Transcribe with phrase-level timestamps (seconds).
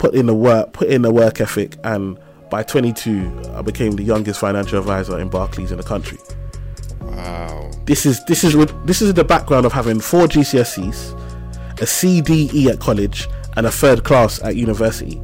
[0.00, 2.18] put in the work, put in the work ethic, and
[2.48, 6.16] by 22, I became the youngest financial advisor in Barclays in the country.
[7.02, 7.70] Wow.
[7.84, 11.12] This is this is this is the background of having four GCSEs,
[11.72, 15.20] a CDE at college, and a third class at university.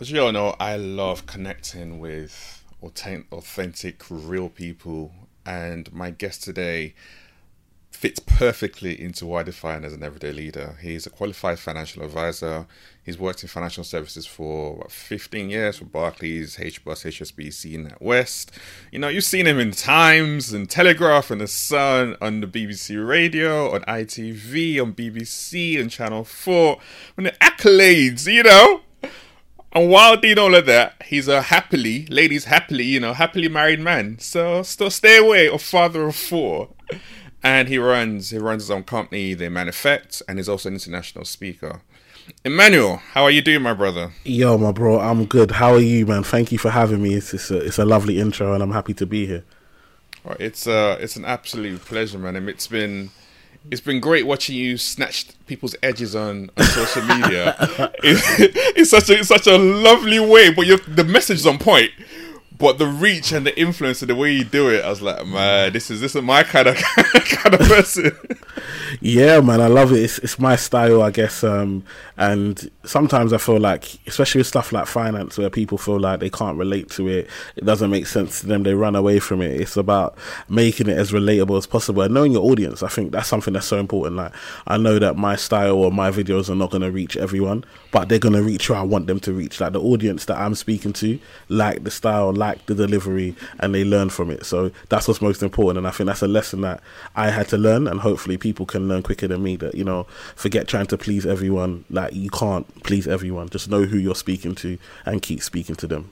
[0.00, 5.12] As you all know, I love connecting with authentic, real people,
[5.44, 6.94] and my guest today
[8.02, 10.76] fits perfectly into what I define as an everyday leader.
[10.82, 12.66] He's a qualified financial advisor.
[13.04, 18.48] He's worked in financial services for what, 15 years for Barclays, HBOS, HSBC, NatWest.
[18.90, 23.06] You know, you've seen him in Times and Telegraph and The Sun, on the BBC
[23.06, 26.78] Radio, on ITV, on BBC, and Channel 4.
[27.14, 28.80] When the accolades, you know.
[29.74, 33.78] And while doing all of that, he's a happily, ladies happily, you know, happily married
[33.78, 34.18] man.
[34.18, 36.70] So still stay away, a father of four
[37.42, 41.24] and he runs he runs his own company, the Manifest, and he's also an international
[41.24, 41.82] speaker.
[42.44, 44.12] Emmanuel, how are you doing, my brother?
[44.24, 45.52] Yo, my bro, I'm good.
[45.52, 46.22] How are you, man?
[46.22, 47.14] Thank you for having me.
[47.14, 49.44] It's it's a, it's a lovely intro, and I'm happy to be here.
[50.38, 52.36] It's uh it's an absolute pleasure, man.
[52.48, 53.10] It's been
[53.70, 57.56] it's been great watching you snatch people's edges on, on social media.
[58.04, 58.22] it's,
[58.76, 61.90] it's such a it's such a lovely way, but the message is on point
[62.62, 65.26] but the reach and the influence and the way you do it, I was like,
[65.26, 66.76] man, this is this is my kind of
[67.14, 68.12] kind of person.
[69.00, 70.02] Yeah, man, I love it.
[70.02, 71.42] It's, it's my style, I guess.
[71.42, 71.82] Um,
[72.16, 76.30] and sometimes I feel like, especially with stuff like finance, where people feel like they
[76.30, 79.60] can't relate to it, it doesn't make sense to them, they run away from it.
[79.60, 80.16] It's about
[80.48, 82.82] making it as relatable as possible and knowing your audience.
[82.82, 84.16] I think that's something that's so important.
[84.16, 84.32] Like,
[84.66, 88.08] I know that my style or my videos are not going to reach everyone, but
[88.08, 89.60] they're going to reach who I want them to reach.
[89.60, 93.84] Like the audience that I'm speaking to, like the style, like the delivery, and they
[93.84, 94.46] learn from it.
[94.46, 95.78] So that's what's most important.
[95.78, 96.80] And I think that's a lesson that
[97.16, 99.56] I had to learn, and hopefully people can learn quicker than me.
[99.56, 101.84] That you know, forget trying to please everyone.
[101.90, 103.48] Like you can't please everyone.
[103.48, 106.10] Just know who you're speaking to and keep speaking to them.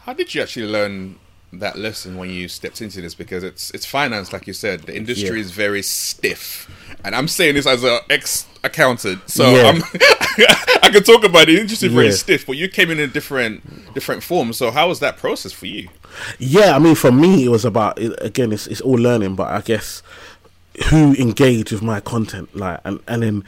[0.00, 1.16] How did you actually learn
[1.52, 4.82] that lesson when you stepped into this because it's it's finance, like you said.
[4.82, 5.44] The industry yeah.
[5.44, 6.70] is very stiff,
[7.04, 9.68] and I'm saying this as an ex accountant, so yeah.
[9.68, 9.82] I'm
[10.82, 11.54] I can talk about it.
[11.54, 12.12] The industry is very yeah.
[12.12, 14.52] stiff, but you came in a different different form.
[14.52, 15.88] So how was that process for you?
[16.38, 19.60] Yeah, I mean, for me, it was about again, it's it's all learning, but I
[19.60, 20.02] guess
[20.88, 23.44] who engaged with my content, like, and and then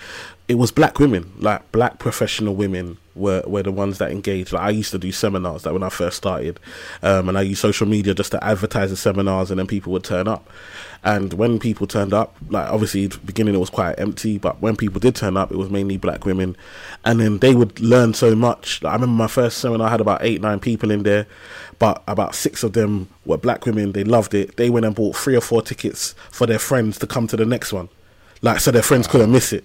[0.46, 4.52] it was black women, like black professional women were, were the ones that engaged.
[4.52, 6.60] Like I used to do seminars, like when I first started,
[7.02, 10.04] um, and I used social media just to advertise the seminars, and then people would
[10.04, 10.50] turn up.
[11.02, 15.00] And when people turned up, like obviously beginning it was quite empty, but when people
[15.00, 16.56] did turn up, it was mainly black women,
[17.06, 18.82] and then they would learn so much.
[18.82, 21.26] Like, I remember my first seminar I had about eight nine people in there,
[21.78, 23.92] but about six of them were black women.
[23.92, 24.58] They loved it.
[24.58, 27.46] They went and bought three or four tickets for their friends to come to the
[27.46, 27.88] next one,
[28.44, 29.64] like so their friends couldn't miss it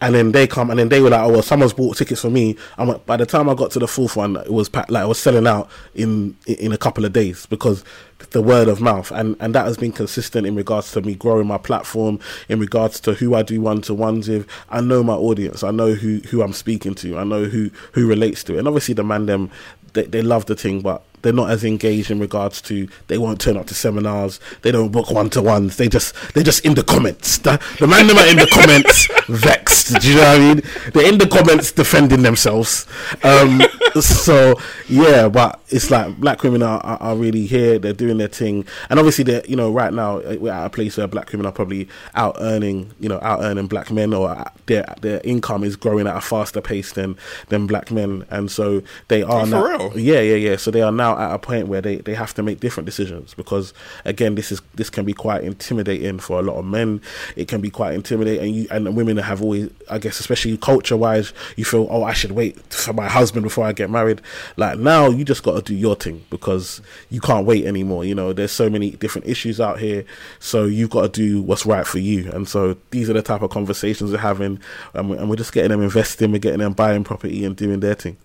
[0.00, 2.30] and then they come and then they were like, oh well, someone's bought tickets for
[2.30, 2.56] me.
[2.78, 5.06] And by the time I got to the fourth one, it was packed, like I
[5.06, 7.84] was selling out in in a couple of days because
[8.30, 11.46] the word of mouth and and that has been consistent in regards to me growing
[11.46, 12.18] my platform
[12.48, 14.46] in regards to who I do one to ones with.
[14.70, 15.62] I know my audience.
[15.62, 17.18] I know who who I'm speaking to.
[17.18, 18.58] I know who who relates to it.
[18.58, 19.50] And obviously the man them
[19.92, 23.40] they, they love the thing, but they're not as engaged in regards to they won't
[23.40, 26.74] turn up to seminars, they don't book one to ones, they just they're just in
[26.74, 27.38] the comments.
[27.38, 30.00] The, the man them are in the comments vexed.
[30.00, 30.62] Do you know what I mean?
[30.92, 32.86] They're in the comments defending themselves.
[33.22, 33.62] Um,
[34.00, 34.54] so
[34.88, 37.78] yeah, but it's like black women are, are, are, really here.
[37.78, 40.70] They're doing their thing, and obviously they're you know right now uh, we're at a
[40.70, 44.44] place where black women are probably out earning you know out earning black men, or
[44.66, 47.16] their their income is growing at a faster pace than
[47.48, 49.90] than black men, and so they are oh, now.
[49.94, 50.56] Yeah, yeah, yeah.
[50.56, 53.34] So they are now at a point where they, they have to make different decisions
[53.34, 53.72] because
[54.04, 57.00] again, this is this can be quite intimidating for a lot of men.
[57.36, 60.96] It can be quite intimidating, and you and women have always, I guess, especially culture
[60.96, 64.20] wise, you feel oh I should wait for my husband before I get married.
[64.56, 68.04] Like now, you just got to do your thing because you can't wait anymore.
[68.04, 70.04] You know, there's so many different issues out here,
[70.38, 72.30] so you've got to do what's right for you.
[72.32, 74.60] And so these are the type of conversations we're having,
[74.94, 77.80] and we're, and we're just getting them investing, we're getting them buying property and doing
[77.80, 78.16] their thing.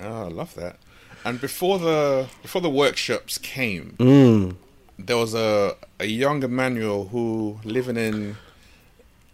[0.00, 0.76] Oh, I love that.
[1.24, 4.56] And before the before the workshops came, mm.
[4.98, 8.36] there was a a young Emmanuel who living in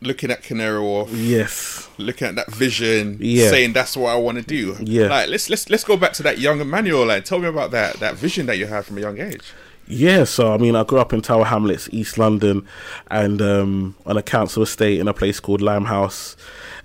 [0.00, 1.10] looking at Canary Wharf.
[1.12, 1.88] Yes.
[1.98, 3.50] Looking at that vision, yeah.
[3.50, 4.76] saying that's what I want to do.
[4.80, 5.08] Yeah.
[5.08, 7.06] Like let's let's let's go back to that young Emmanuel.
[7.06, 9.52] Like tell me about that that vision that you had from a young age.
[9.90, 12.66] Yeah, so I mean, I grew up in Tower Hamlets, East London,
[13.10, 16.36] and um, on a council estate in a place called Limehouse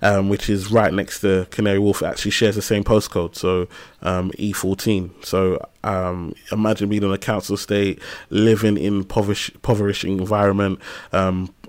[0.04, 2.02] um, which is right next to Canary Wharf.
[2.02, 3.66] It actually shares the same postcode, so
[4.02, 5.24] um, E14.
[5.24, 10.78] So um, imagine being on a council estate, living in impoverished, impoverished environment.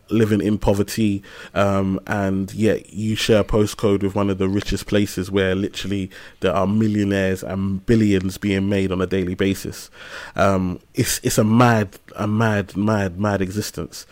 [0.10, 1.24] Living in poverty,
[1.54, 6.12] um, and yet you share a postcode with one of the richest places where literally
[6.42, 9.90] there are millionaires and billions being made on a daily basis.
[10.36, 14.06] Um, it's it's a mad, a mad, mad, mad existence,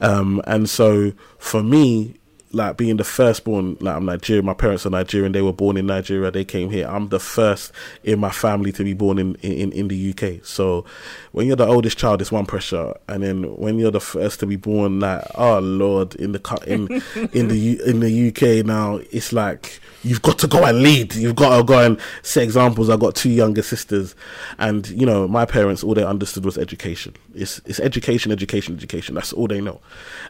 [0.00, 2.19] um, and so for me,
[2.52, 5.86] like being the firstborn, like I'm Nigerian, my parents are Nigerian, they were born in
[5.86, 6.88] Nigeria, they came here.
[6.88, 10.44] I'm the first in my family to be born in, in, in the UK.
[10.44, 10.84] So
[11.30, 12.94] when you're the oldest child, it's one pressure.
[13.08, 16.88] And then when you're the first to be born, like, oh Lord, in the in
[17.32, 21.14] in the in the UK now, it's like you've got to go and lead.
[21.14, 22.90] You've got to go and set examples.
[22.90, 24.16] I've got two younger sisters,
[24.58, 27.14] and you know my parents all they understood was education.
[27.34, 29.14] It's it's education, education, education.
[29.14, 29.80] That's all they know,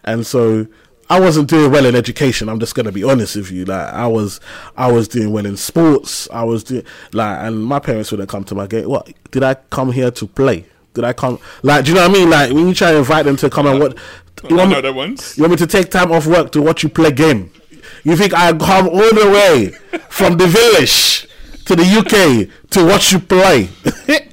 [0.05, 0.66] and so
[1.11, 2.49] I wasn't doing well in education.
[2.49, 3.65] I'm just gonna be honest with you.
[3.65, 4.41] Like I was,
[4.77, 6.29] I was doing well in sports.
[6.31, 8.89] I was doing like, and my parents wouldn't come to my gate.
[8.89, 10.67] What did I come here to play?
[10.95, 11.41] Did I come?
[11.65, 12.31] Like, do you know what I mean?
[12.31, 13.99] Like when you try to invite them to come and what?
[13.99, 15.37] Uh, you want, me, ones.
[15.37, 17.51] you want me to take time off work to watch you play game?
[18.05, 21.27] You think I come all the way from the village
[21.67, 23.69] to the UK to watch you play?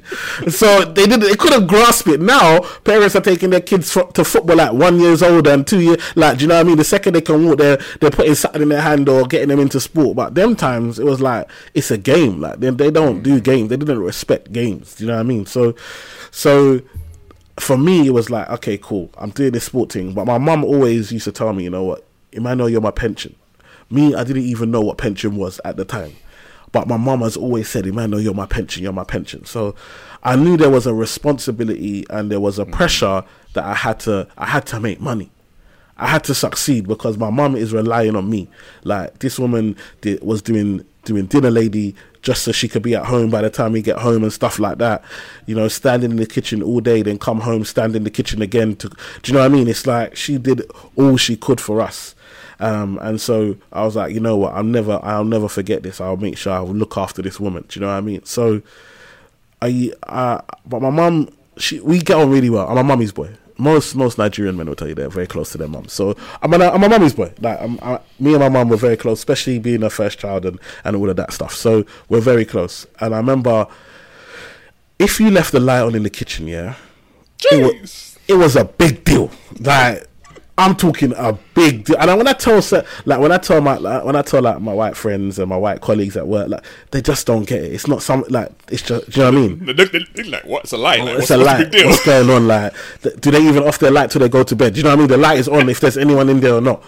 [0.49, 1.21] so they did.
[1.21, 2.21] They couldn't grasp it.
[2.21, 6.01] Now parents are taking their kids to football at one years old and two years.
[6.15, 6.77] Like, do you know what I mean?
[6.77, 9.59] The second they can walk, they're they're putting something in their hand or getting them
[9.59, 10.15] into sport.
[10.15, 12.39] But them times it was like it's a game.
[12.39, 13.43] Like they they don't do mm.
[13.43, 13.69] games.
[13.69, 14.95] They didn't respect games.
[14.95, 15.45] Do you know what I mean?
[15.45, 15.75] So
[16.31, 16.81] so
[17.59, 19.09] for me it was like okay cool.
[19.17, 20.13] I'm doing this sport thing.
[20.13, 22.05] But my mum always used to tell me, you know what?
[22.31, 23.35] Emmanuel, you're my pension.
[23.89, 26.13] Me, I didn't even know what pension was at the time.
[26.71, 29.45] But my mum has always said, Emmanuel, you're my pension, you're my pension.
[29.45, 29.75] So
[30.23, 32.71] I knew there was a responsibility and there was a mm.
[32.71, 33.23] pressure
[33.53, 35.31] that I had to I had to make money.
[35.97, 38.47] I had to succeed because my mum is relying on me.
[38.83, 43.05] Like this woman did, was doing doing dinner lady just so she could be at
[43.05, 45.03] home by the time we get home and stuff like that.
[45.45, 48.41] You know, standing in the kitchen all day, then come home, stand in the kitchen
[48.41, 48.75] again.
[48.77, 49.67] To, do you know what I mean?
[49.67, 52.13] It's like she did all she could for us.
[52.59, 54.53] Um, and so I was like, you know what?
[54.53, 56.01] I'll never, I'll never forget this.
[56.01, 57.65] I'll make sure I'll look after this woman.
[57.67, 58.23] Do you know what I mean?
[58.25, 58.61] So
[59.61, 62.67] I, uh, but my mum, she, we get on really well.
[62.67, 63.29] I'm a mummy's boy.
[63.59, 65.87] Most most Nigerian men will tell you they're very close to their mum.
[65.87, 67.33] So I'm a, I'm a mummy's boy.
[67.39, 70.45] Like I'm, I, me and my mum were very close, especially being a first child
[70.45, 71.55] and and all of that stuff.
[71.55, 72.85] So we're very close.
[72.99, 73.65] And I remember
[74.99, 76.75] if you left the light on in the kitchen, yeah,
[77.51, 79.31] it was, it was a big deal.
[79.59, 80.07] Like
[80.59, 81.97] I'm talking a big deal.
[81.99, 82.61] And when I tell
[83.05, 85.57] like when I tell my like, when I tell like my white friends and my
[85.57, 87.73] white colleagues at work, like they just don't get it.
[87.73, 89.11] It's not some like it's just.
[89.11, 89.65] Do you know what I mean?
[89.65, 91.01] They, they, they, like what's a light?
[91.01, 91.73] Like, it's what's, a light.
[91.73, 92.47] What's going on?
[92.47, 92.73] Like,
[93.21, 94.73] do they even off their light till they go to bed?
[94.73, 95.07] Do you know what I mean?
[95.09, 96.83] The light is on if there's anyone in there or not.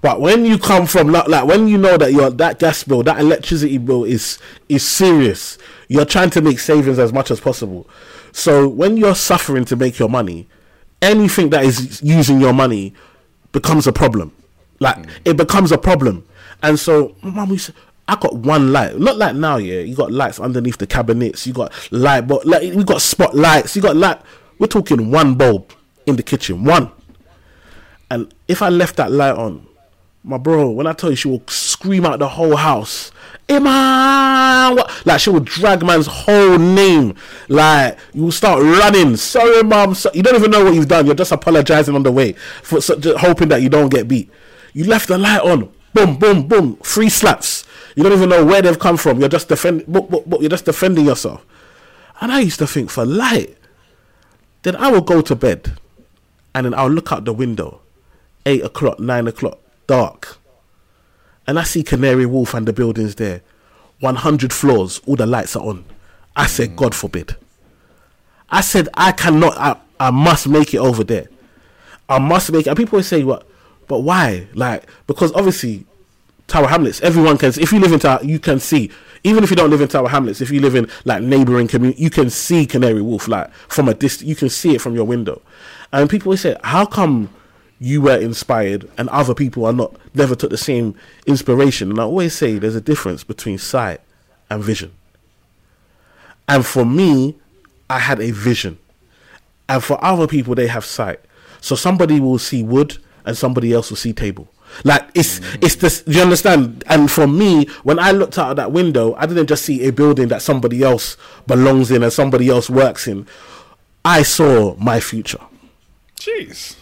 [0.00, 3.04] But when you come from like, like when you know that your that gas bill,
[3.04, 7.88] that electricity bill is is serious, you're trying to make savings as much as possible.
[8.32, 10.48] So when you're suffering to make your money,
[11.00, 12.94] anything that is using your money
[13.52, 14.32] becomes a problem.
[14.80, 15.10] Like mm.
[15.24, 16.26] it becomes a problem.
[16.62, 17.74] And so, mum, we said,
[18.08, 18.98] I got one light.
[18.98, 19.80] Not like now, yeah.
[19.80, 21.46] You got lights underneath the cabinets.
[21.46, 23.76] You got light, but like we got spotlights.
[23.76, 24.20] You got light.
[24.58, 25.72] We're talking one bulb
[26.06, 26.90] in the kitchen, one.
[28.10, 29.66] And if I left that light on,
[30.24, 33.10] my bro, when I tell you, she will scream out the whole house.
[33.56, 37.14] Iman, like she will drag man's whole name.
[37.48, 39.16] Like you will start running.
[39.16, 39.94] Sorry, mom.
[39.94, 41.06] So, you don't even know what you've done.
[41.06, 42.32] You're just apologizing on the way
[42.62, 44.30] for so, hoping that you don't get beat.
[44.72, 45.72] You left the light on.
[45.94, 46.76] Boom, boom, boom.
[46.82, 47.64] Three slaps.
[47.94, 49.20] You don't even know where they've come from.
[49.20, 49.86] You're just defending.
[49.92, 51.44] You're just defending yourself.
[52.20, 53.56] And I used to think for light.
[54.62, 55.72] Then I will go to bed,
[56.54, 57.80] and then I'll look out the window.
[58.46, 60.38] Eight o'clock, nine o'clock dark.
[61.46, 63.42] And I see Canary Wharf and the buildings there.
[64.00, 65.84] 100 floors, all the lights are on.
[66.34, 66.76] I said, mm.
[66.76, 67.36] God forbid.
[68.50, 71.28] I said, I cannot, I, I must make it over there.
[72.08, 72.70] I must make it.
[72.70, 73.46] And people say, what?
[73.88, 74.48] But why?
[74.54, 75.86] Like, because obviously,
[76.46, 77.62] Tower Hamlets, everyone can see.
[77.62, 78.90] If you live in Tower, you can see.
[79.24, 82.02] Even if you don't live in Tower Hamlets, if you live in like neighboring community,
[82.02, 84.28] you can see Canary Wharf, like from a distance.
[84.28, 85.40] You can see it from your window.
[85.92, 87.30] And people always say, how come
[87.82, 90.94] you were inspired and other people are not never took the same
[91.26, 91.90] inspiration.
[91.90, 94.00] And i always say there's a difference between sight
[94.48, 94.92] and vision.
[96.48, 97.36] And for me
[97.90, 98.78] i had a vision.
[99.68, 101.18] And for other people they have sight.
[101.60, 104.46] So somebody will see wood and somebody else will see table.
[104.84, 105.64] Like it's mm.
[105.64, 106.84] it's this you understand?
[106.86, 109.92] And for me when i looked out of that window i didn't just see a
[109.92, 111.16] building that somebody else
[111.48, 113.26] belongs in and somebody else works in.
[114.04, 115.40] I saw my future.
[116.16, 116.76] Jeez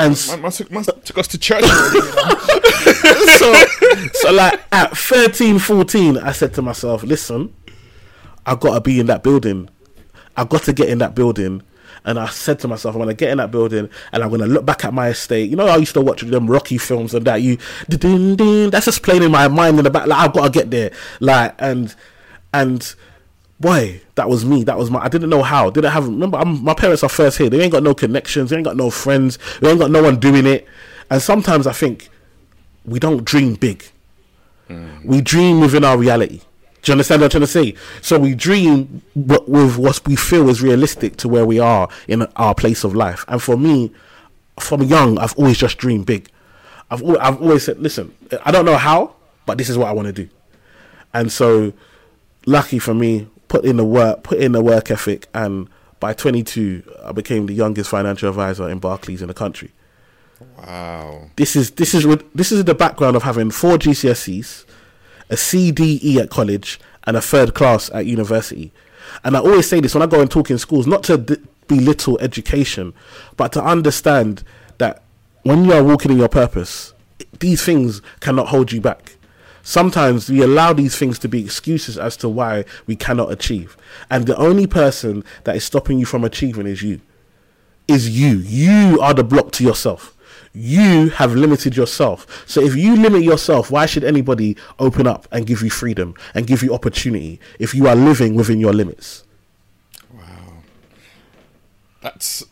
[0.00, 1.64] and man, man, took, man took us to church.
[3.38, 3.54] so,
[4.14, 7.54] so like at 13, 14, I said to myself, listen,
[8.46, 9.68] I gotta be in that building.
[10.36, 11.62] I got to get in that building,
[12.04, 14.64] And I said to myself, I'm gonna get in that building and I'm gonna look
[14.64, 15.50] back at my estate.
[15.50, 18.86] You know, I used to watch them Rocky films and that you, ding, ding, that's
[18.86, 20.06] just playing in my mind in the back.
[20.06, 20.92] Like I've got to get there.
[21.20, 21.94] Like and
[22.54, 22.94] and
[23.60, 24.64] boy, that was me.
[24.64, 25.00] That was my.
[25.00, 25.70] I didn't know how.
[25.70, 26.06] Didn't have.
[26.06, 27.50] Remember, I'm, my parents are first here.
[27.50, 28.50] They ain't got no connections.
[28.50, 29.38] They ain't got no friends.
[29.60, 30.66] They ain't got no one doing it.
[31.10, 32.08] And sometimes I think
[32.84, 33.84] we don't dream big.
[34.68, 35.04] Mm.
[35.04, 36.40] We dream within our reality.
[36.82, 37.74] Do you understand what I'm trying to say?
[38.00, 42.54] So we dream with what we feel is realistic to where we are in our
[42.54, 43.24] place of life.
[43.28, 43.92] And for me,
[44.58, 46.30] from young, I've always just dreamed big.
[46.90, 48.14] I've I've always said, listen,
[48.44, 49.14] I don't know how,
[49.44, 50.28] but this is what I want to do.
[51.12, 51.72] And so,
[52.46, 56.82] lucky for me, put in the work, put in the work ethic, and by 22,
[57.04, 59.72] I became the youngest financial advisor in Barclays in the country.
[60.56, 61.28] Wow.
[61.36, 64.64] This is this is this is the background of having four GCSEs,
[65.28, 68.72] a CDE at college, and a third class at university.
[69.24, 71.36] And I always say this when I go and talk in schools, not to d-
[71.66, 72.94] belittle education,
[73.36, 74.44] but to understand
[74.78, 75.02] that
[75.42, 76.94] when you are walking in your purpose,
[77.40, 79.16] these things cannot hold you back.
[79.62, 83.76] Sometimes we allow these things to be excuses as to why we cannot achieve.
[84.10, 87.00] And the only person that is stopping you from achieving is you.
[87.86, 88.38] Is you.
[88.38, 90.16] You are the block to yourself.
[90.52, 92.44] You have limited yourself.
[92.46, 96.46] So if you limit yourself, why should anybody open up and give you freedom and
[96.46, 99.24] give you opportunity if you are living within your limits?
[100.12, 100.62] Wow.
[102.00, 102.44] That's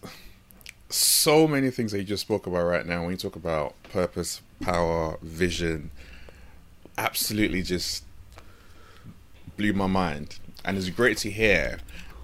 [0.89, 4.43] so many things that you just spoke about right now when you talk about purpose,
[4.61, 5.91] power, vision
[6.99, 8.05] absolutely just
[9.57, 11.79] blew my mind, and it's great to hear.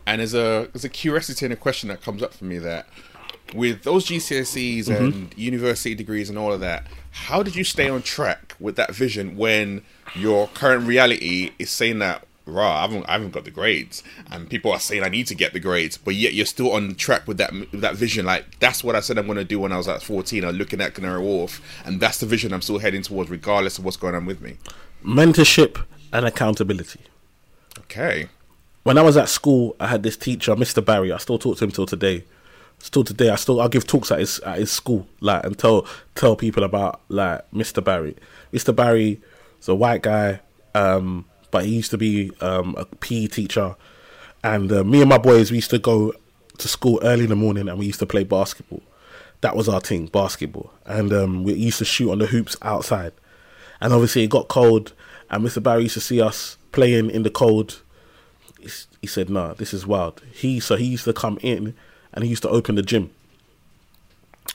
[0.07, 2.87] And there's a there's a curiosity and a question that comes up for me that
[3.54, 5.04] with those GCSEs mm-hmm.
[5.04, 8.95] and university degrees and all of that, how did you stay on track with that
[8.95, 9.83] vision when
[10.14, 14.49] your current reality is saying that raw, I haven't, I haven't got the grades, and
[14.49, 17.27] people are saying I need to get the grades, but yet you're still on track
[17.27, 18.27] with that with that vision.
[18.27, 20.45] Like that's what I said I'm going to do when I was at 14.
[20.45, 23.85] I'm looking at Canary Wharf, and that's the vision I'm still heading towards, regardless of
[23.85, 24.57] what's going on with me.
[25.05, 25.83] Mentorship
[26.13, 27.01] and accountability.
[27.81, 28.29] Okay.
[28.85, 30.85] When I was at school, I had this teacher, Mr.
[30.85, 31.11] Barry.
[31.13, 32.25] I still talk to him till today.
[32.79, 35.87] Still today, I still I give talks at his at his school, like and tell
[36.15, 37.83] tell people about like Mr.
[37.83, 38.15] Barry.
[38.53, 38.77] Mr.
[38.77, 39.21] Barry
[39.59, 40.41] is a white guy.
[40.75, 43.76] Um, but he used to be um, a PE teacher.
[44.42, 46.12] And uh, me and my boys, we used to go
[46.58, 48.82] to school early in the morning and we used to play basketball.
[49.40, 50.73] That was our thing, basketball.
[50.84, 53.12] And um, we used to shoot on the hoops outside.
[53.80, 54.94] And obviously it got cold,
[55.30, 55.62] and Mr.
[55.62, 57.82] Barry used to see us playing in the cold.
[59.00, 61.75] He said, "Nah, this is wild." He so he used to come in,
[62.12, 63.11] and he used to open the gym,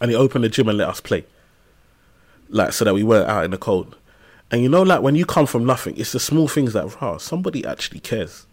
[0.01, 1.25] and he opened the gym and let us play,
[2.49, 3.95] like so that we weren't out in the cold.
[4.51, 7.17] And you know, like when you come from nothing, it's the small things that, wow,
[7.17, 8.47] somebody actually cares.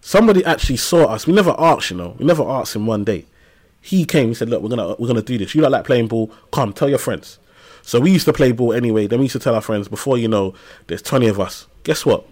[0.00, 1.26] Somebody actually saw us.
[1.26, 2.16] We never asked, you know.
[2.18, 3.24] We never asked him one day.
[3.80, 4.28] He came.
[4.28, 5.54] He said, "Look, we're gonna we're gonna do this.
[5.54, 6.30] You don't like playing ball?
[6.52, 7.38] Come, tell your friends."
[7.82, 9.06] So we used to play ball anyway.
[9.06, 9.88] Then we used to tell our friends.
[9.88, 10.54] Before you know,
[10.86, 11.66] there's twenty of us.
[11.82, 12.26] Guess what?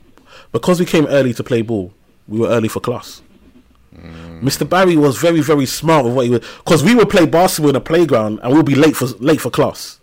[0.50, 1.92] Because we came early to play ball,
[2.26, 3.22] we were early for class.
[3.94, 4.42] Mm.
[4.42, 4.68] Mr.
[4.68, 7.74] Barry was very very smart with what he was because we would play basketball in
[7.74, 10.00] the playground and we'll be late for late for class.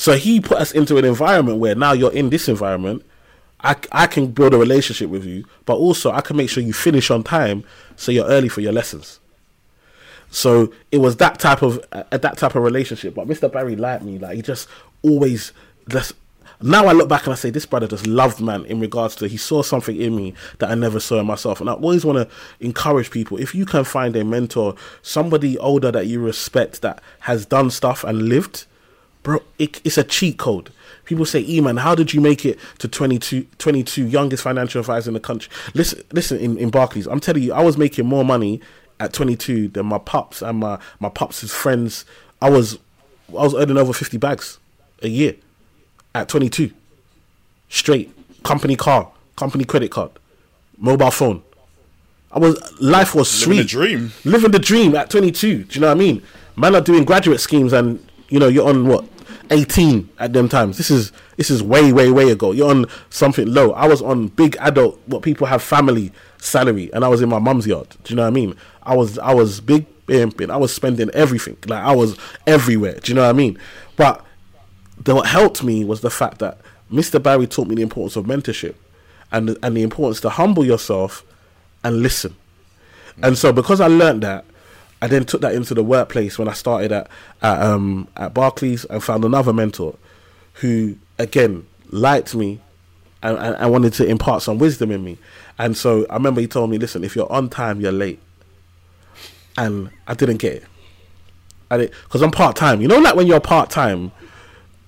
[0.00, 3.04] So he put us into an environment where now you're in this environment.
[3.62, 6.72] I, I can build a relationship with you, but also I can make sure you
[6.72, 7.64] finish on time
[7.96, 9.20] so you're early for your lessons.
[10.30, 13.14] So it was that type of uh, that type of relationship.
[13.14, 13.52] But Mr.
[13.52, 14.70] Barry liked me, like he just
[15.02, 15.52] always
[15.86, 16.14] just.
[16.62, 19.28] Now I look back and I say this brother just loved man in regards to
[19.28, 21.60] he saw something in me that I never saw in myself.
[21.60, 25.92] And I always want to encourage people if you can find a mentor, somebody older
[25.92, 28.64] that you respect that has done stuff and lived,
[29.22, 30.72] bro, it, it's a cheat code.
[31.04, 35.10] People say, E man, how did you make it to 22, 22 youngest financial advisor
[35.10, 35.52] in the country?
[35.74, 38.60] Listen, listen, in, in Barclays, I'm telling you, I was making more money
[39.00, 42.04] at 22 than my pops and my, my pups' friends.
[42.40, 42.78] I was,
[43.30, 44.58] I was earning over 50 bags
[45.02, 45.34] a year
[46.14, 46.70] at 22.
[47.68, 48.14] Straight.
[48.42, 50.10] Company car, company credit card,
[50.78, 51.42] mobile phone.
[52.32, 53.56] I was, life was sweet.
[53.56, 54.12] Living the dream.
[54.24, 55.64] Living the dream at 22.
[55.64, 56.22] Do you know what I mean?
[56.56, 59.04] Man are doing graduate schemes and you know, you're on what
[59.50, 60.78] 18 at them times.
[60.78, 62.52] This is this is way, way, way ago.
[62.52, 63.72] You're on something low.
[63.72, 67.38] I was on big adult, what people have family salary, and I was in my
[67.38, 67.88] mum's yard.
[68.04, 68.54] Do you know what I mean?
[68.82, 70.50] I was I was big pimping.
[70.50, 71.56] I was spending everything.
[71.66, 72.94] Like I was everywhere.
[72.94, 73.58] Do you know what I mean?
[73.96, 74.24] But
[74.98, 76.58] the, what helped me was the fact that
[76.90, 77.22] Mr.
[77.22, 78.74] Barry taught me the importance of mentorship
[79.32, 81.24] and and the importance to humble yourself
[81.82, 82.36] and listen.
[83.22, 84.44] And so because I learned that,
[85.02, 87.08] I then took that into the workplace when I started at
[87.42, 89.96] at, um, at Barclays and found another mentor
[90.54, 92.60] who again liked me
[93.22, 95.18] and, and, and, wanted to impart some wisdom in me.
[95.58, 98.20] And so I remember he told me, "Listen, if you're on time, you're late."
[99.56, 100.64] and I didn't get it.
[101.70, 102.80] I because I'm part time.
[102.80, 104.12] You know, like when you're part time,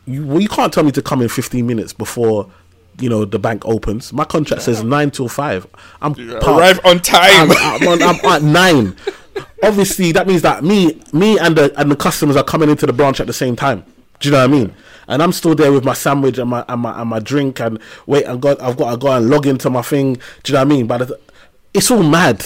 [0.07, 2.51] you well, you can't tell me to come in 15 minutes before
[2.99, 4.13] you know the bank opens.
[4.13, 5.67] My contract says nine till five.
[6.01, 7.51] I'm part- Arrive on time.
[7.51, 8.97] I'm, I'm, on- I'm at nine.
[9.63, 12.93] Obviously, that means that me, me, and the and the customers are coming into the
[12.93, 13.85] branch at the same time.
[14.19, 14.75] Do you know what I mean?
[15.09, 17.79] And I'm still there with my sandwich and my and my, and my drink and
[18.07, 18.27] wait.
[18.27, 20.15] I've got I've got to go and log into my thing.
[20.43, 20.87] Do you know what I mean?
[20.87, 21.11] But
[21.75, 22.45] it's all mad.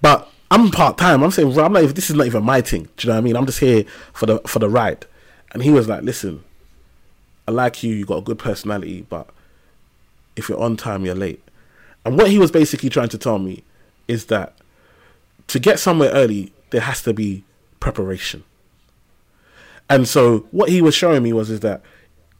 [0.00, 1.22] But I'm part time.
[1.22, 1.94] I'm saying I'm not.
[1.94, 2.88] This is not even my thing.
[2.96, 3.36] Do you know what I mean?
[3.36, 5.06] I'm just here for the for the ride.
[5.52, 6.44] And he was like, "Listen,
[7.46, 7.94] I like you.
[7.94, 9.28] You got a good personality, but
[10.36, 11.42] if you're on time, you're late."
[12.04, 13.64] And what he was basically trying to tell me
[14.06, 14.54] is that
[15.48, 17.44] to get somewhere early, there has to be
[17.80, 18.44] preparation.
[19.90, 21.82] And so what he was showing me was is that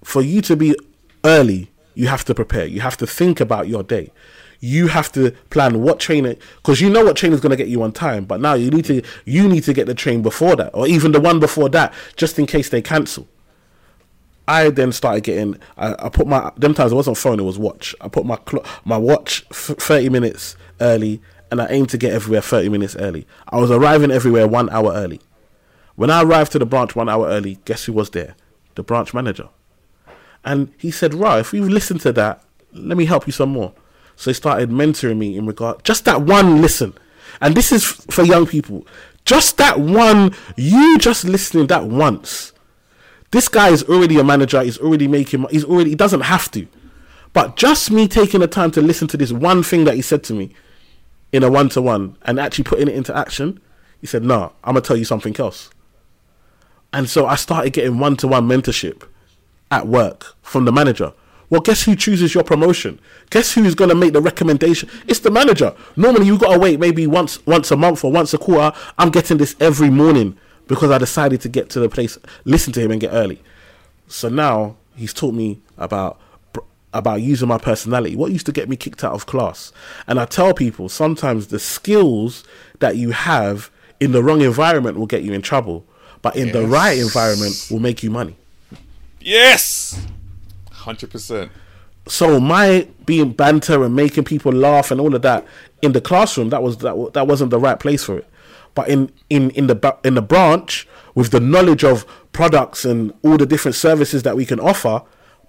[0.04, 0.76] for you to be
[1.24, 2.66] early, you have to prepare.
[2.66, 4.12] You have to think about your day.
[4.60, 7.68] You have to plan what trainer because you know what trainer is going to get
[7.68, 8.24] you on time.
[8.24, 11.12] But now you need to you need to get the train before that, or even
[11.12, 13.28] the one before that, just in case they cancel.
[14.48, 15.58] I then started getting.
[15.76, 17.94] I, I put my them times it wasn't phone, it was watch.
[18.00, 22.12] I put my clo- my watch f- thirty minutes early, and I aimed to get
[22.12, 23.26] everywhere thirty minutes early.
[23.48, 25.20] I was arriving everywhere one hour early.
[25.96, 28.36] When I arrived to the branch one hour early, guess who was there?
[28.74, 29.48] The branch manager.
[30.44, 33.72] And he said, "Ra, if you listen to that, let me help you some more."
[34.16, 36.94] So he started mentoring me in regard just that one listen.
[37.40, 38.86] And this is f- for young people.
[39.24, 42.52] Just that one, you just listening that once
[43.30, 44.62] this guy is already a manager.
[44.62, 45.46] He's already making.
[45.50, 45.90] He's already.
[45.90, 46.66] He doesn't have to.
[47.32, 50.24] But just me taking the time to listen to this one thing that he said
[50.24, 50.54] to me
[51.32, 53.60] in a one to one and actually putting it into action,
[54.00, 55.70] he said, "Nah, I'm gonna tell you something else."
[56.92, 59.02] And so I started getting one to one mentorship
[59.70, 61.12] at work from the manager.
[61.50, 63.00] Well, guess who chooses your promotion?
[63.30, 64.88] Guess who's to make the recommendation?
[65.06, 65.74] It's the manager.
[65.96, 68.76] Normally, you got to wait maybe once once a month or once a quarter.
[68.98, 72.80] I'm getting this every morning because I decided to get to the place, listen to
[72.80, 73.42] him, and get early.
[74.08, 76.20] So now he's taught me about
[76.98, 78.16] about using my personality.
[78.16, 79.72] What used to get me kicked out of class,
[80.06, 82.44] and I tell people sometimes the skills
[82.80, 83.70] that you have
[84.00, 85.84] in the wrong environment will get you in trouble,
[86.22, 88.36] but in the right environment will make you money.
[89.20, 90.06] yes,
[90.70, 91.50] hundred percent.
[92.06, 95.44] so my being banter and making people laugh and all of that
[95.82, 98.26] in the classroom that was that, that wasn't the right place for it
[98.74, 103.36] but in in in the in the branch with the knowledge of products and all
[103.36, 105.02] the different services that we can offer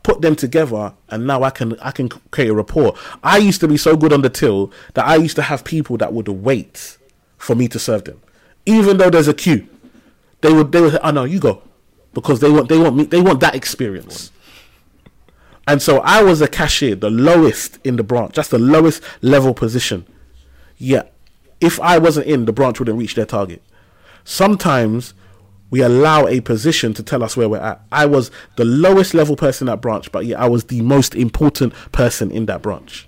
[0.03, 3.67] put them together and now I can I can create a rapport I used to
[3.67, 6.97] be so good on the till that I used to have people that would wait
[7.37, 8.21] for me to serve them
[8.65, 9.67] even though there's a queue
[10.41, 11.61] they would they would oh no you go
[12.13, 14.31] because they want they want me they want that experience
[15.69, 19.53] and so I was a cashier, the lowest in the branch, just the lowest level
[19.53, 20.07] position.
[20.79, 21.03] Yeah,
[21.61, 23.61] if I wasn't in, the branch wouldn't reach their target.
[24.23, 25.13] Sometimes
[25.69, 27.81] we allow a position to tell us where we're at.
[27.91, 31.15] I was the lowest level person in that branch, but yeah, I was the most
[31.15, 33.07] important person in that branch.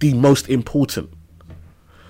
[0.00, 1.10] The most important.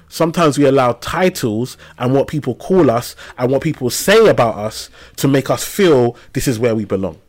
[0.08, 4.90] Sometimes we allow titles and what people call us and what people say about us
[5.16, 7.20] to make us feel this is where we belong.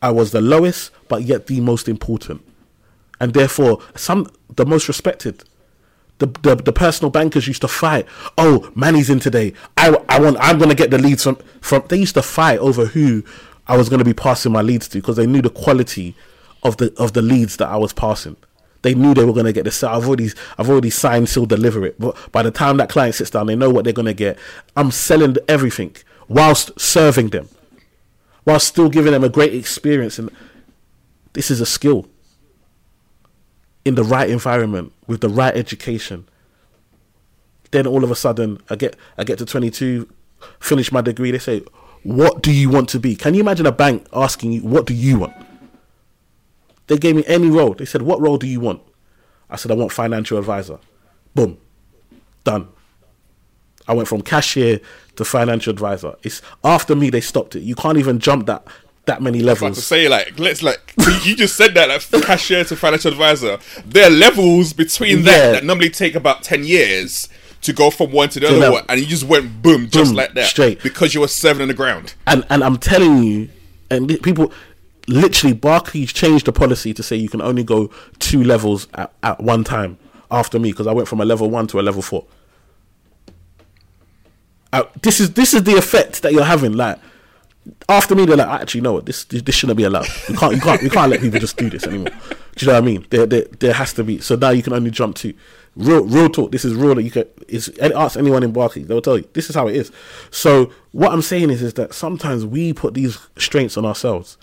[0.00, 2.42] I was the lowest, but yet the most important,
[3.20, 5.44] and therefore some the most respected.
[6.20, 8.06] The, the the personal bankers used to fight.
[8.38, 9.52] Oh, Manny's in today.
[9.76, 10.36] I, I want.
[10.38, 11.84] I'm to get the leads from from.
[11.88, 13.24] They used to fight over who
[13.66, 16.14] I was to be passing my leads to because they knew the quality
[16.62, 18.36] of the of the leads that I was passing.
[18.82, 19.90] They knew they were to get the sale.
[19.90, 21.98] I've already I've already signed, seal, deliver it.
[21.98, 24.38] But by the time that client sits down, they know what they're to get.
[24.76, 25.96] I'm selling everything
[26.28, 27.48] whilst serving them
[28.44, 30.18] while still giving them a great experience.
[30.18, 30.30] And
[31.32, 32.08] this is a skill
[33.84, 36.24] in the right environment with the right education.
[37.72, 40.08] Then all of a sudden, I get I get to 22,
[40.60, 41.32] finish my degree.
[41.32, 41.64] They say,
[42.04, 44.94] "What do you want to be?" Can you imagine a bank asking you, "What do
[44.94, 45.34] you want?"
[46.86, 47.74] They gave me any role.
[47.74, 48.82] They said, "What role do you want?"
[49.50, 50.78] I said, "I want financial advisor."
[51.34, 51.58] Boom,
[52.44, 52.68] done.
[53.88, 54.78] I went from cashier
[55.16, 56.14] to financial advisor.
[56.22, 57.62] It's after me they stopped it.
[57.62, 58.64] You can't even jump that
[59.06, 62.76] that many About to say like let's like you just said that like cashier to
[62.76, 63.58] financial advisor.
[63.84, 65.52] There are levels between that Yeah.
[65.52, 67.28] that normally take about ten years
[67.62, 68.74] to go from one to the other level.
[68.76, 70.82] one, and you just went boom just like that straight.
[70.82, 72.14] because you were seven on the ground.
[72.26, 73.48] And and I'm telling you,
[73.90, 74.52] and people
[75.08, 79.40] literally Barclays changed the policy to say you can only go two levels at, at
[79.40, 79.98] one time
[80.30, 82.26] after me because I went from a level one to a level four.
[84.72, 86.74] Uh, this is this is the effect that you're having.
[86.74, 86.98] Like
[87.88, 90.06] after me, they're like, actually, no, this this shouldn't be allowed.
[90.28, 92.12] You can't you can't you can't let people just do this anymore.
[92.56, 93.06] Do you know what I mean?
[93.10, 94.20] There, there, there has to be.
[94.20, 95.32] So now you can only jump to
[95.76, 96.52] real, real talk.
[96.52, 96.94] This is real.
[96.94, 97.24] That you can.
[97.48, 99.90] Is ask anyone in Barclays, they'll tell you this is how it is.
[100.30, 104.36] So what I'm saying is, is that sometimes we put these strengths on ourselves,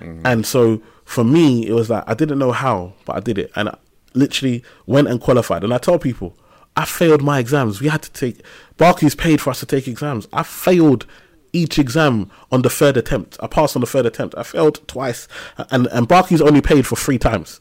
[0.00, 0.26] mm-hmm.
[0.26, 3.50] and so for me, it was like I didn't know how, but I did it,
[3.56, 3.76] and I
[4.14, 5.64] literally went and qualified.
[5.64, 6.36] And I tell people,
[6.76, 7.80] I failed my exams.
[7.80, 8.40] We had to take
[8.76, 10.26] Barclays paid for us to take exams.
[10.32, 11.06] I failed
[11.54, 13.38] each exam on the third attempt.
[13.40, 14.34] I passed on the third attempt.
[14.36, 15.26] I failed twice,
[15.70, 17.60] and and Barclays only paid for three times.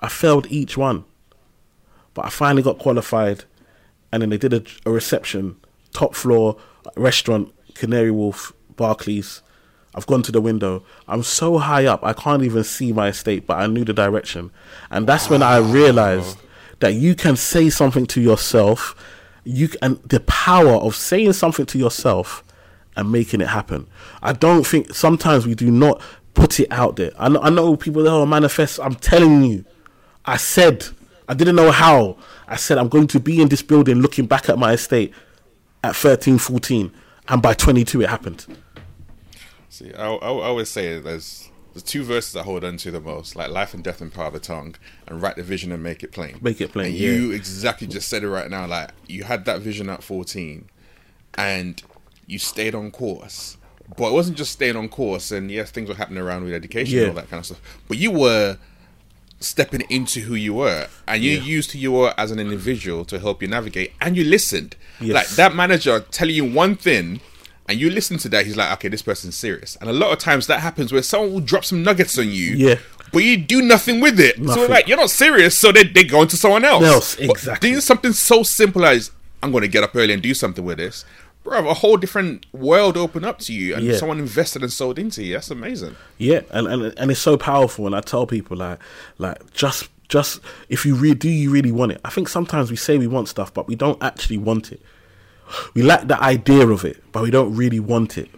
[0.00, 1.04] I failed each one,
[2.14, 3.44] but I finally got qualified,
[4.10, 5.56] and then they did a, a reception,
[5.92, 6.56] top floor
[6.96, 9.42] restaurant, Canary Wharf, Barclays.
[9.94, 10.84] I've gone to the window.
[11.08, 14.50] I'm so high up, I can't even see my estate, but I knew the direction,
[14.90, 16.38] and that's when I realized
[16.78, 18.94] that you can say something to yourself.
[19.44, 22.44] You and the power of saying something to yourself
[22.96, 23.86] and making it happen.
[24.22, 26.00] I don't think sometimes we do not
[26.34, 27.12] put it out there.
[27.18, 28.80] I know, I know people that are manifest.
[28.80, 29.64] I'm telling you,
[30.24, 30.86] I said
[31.30, 32.16] I didn't know how.
[32.48, 35.14] I said I'm going to be in this building looking back at my estate
[35.84, 36.92] at 13, 14,
[37.28, 38.46] and by 22 it happened.
[39.68, 43.00] See, I, I, I always say there's the two verses I hold on to the
[43.00, 44.74] most, like life and death and power of the tongue,
[45.06, 46.38] and write the vision and make it plain.
[46.40, 47.10] Make it plain, And yeah.
[47.10, 48.66] you exactly just said it right now.
[48.66, 50.68] Like you had that vision at 14,
[51.34, 51.80] and
[52.30, 53.56] you stayed on course.
[53.96, 56.94] But it wasn't just staying on course, and yes, things were happening around with education
[56.96, 57.00] Yeah.
[57.02, 57.60] and all that kind of stuff.
[57.88, 58.56] But you were
[59.40, 61.42] stepping into who you were, and you Yeah.
[61.42, 64.76] used who you were as an individual to help you navigate, and you listened.
[65.00, 65.14] Yes.
[65.14, 67.20] Like that manager telling you one thing,
[67.68, 69.76] and you listen to that, he's like, okay, this person's serious.
[69.80, 72.54] And a lot of times that happens where someone will drop some nuggets on you,
[72.56, 72.74] Yeah.
[73.12, 74.36] but you do nothing with it.
[74.36, 74.68] So Nothing.
[74.70, 76.84] like you're not serious, so they they go into someone else.
[76.84, 77.70] Else, But exactly.
[77.70, 79.10] doing something so simple as
[79.42, 81.06] I'm going to get up early and do something with this.
[81.42, 83.96] Bro, a whole different world opened up to you, and Yeah.
[83.96, 85.32] someone invested and sold into you.
[85.34, 85.96] That's amazing.
[86.18, 87.86] Yeah, and, and and it's so powerful.
[87.86, 88.78] And I tell people like
[89.18, 92.00] like just just if you really do you really want it.
[92.04, 94.82] I think sometimes we say we want stuff, but we don't actually want it.
[95.74, 98.28] We like the idea of it, but we don't really want it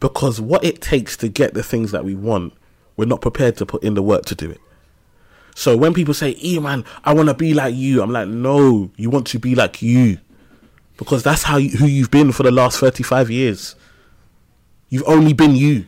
[0.00, 2.52] because what it takes to get the things that we want,
[2.96, 4.60] we're not prepared to put in the work to do it.
[5.54, 8.90] So when people say, "E man, I want to be like you," I'm like, "No,
[8.96, 10.18] you want to be like you."
[10.98, 13.74] Because that's how you, who you've been for the last 35 years.
[14.90, 15.86] You've only been you.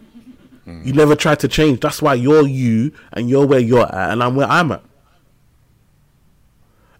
[0.66, 0.86] Mm.
[0.86, 1.80] You never tried to change.
[1.80, 4.82] That's why you're you and you're where you're at and I'm where I'm at.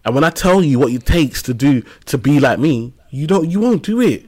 [0.03, 3.27] And when I tell you what it takes to do to be like me, you
[3.27, 4.25] don't you won't do it.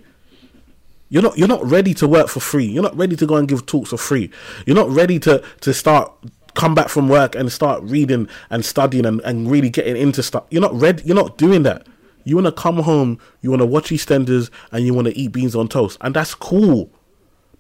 [1.10, 2.66] You're not you're not ready to work for free.
[2.66, 4.30] You're not ready to go and give talks for free.
[4.66, 6.12] You're not ready to to start
[6.54, 10.44] come back from work and start reading and studying and, and really getting into stuff.
[10.52, 11.88] You're not ready you're not doing that.
[12.24, 15.98] You wanna come home, you wanna watch EastEnders and you wanna eat beans on toast.
[16.02, 16.90] And that's cool.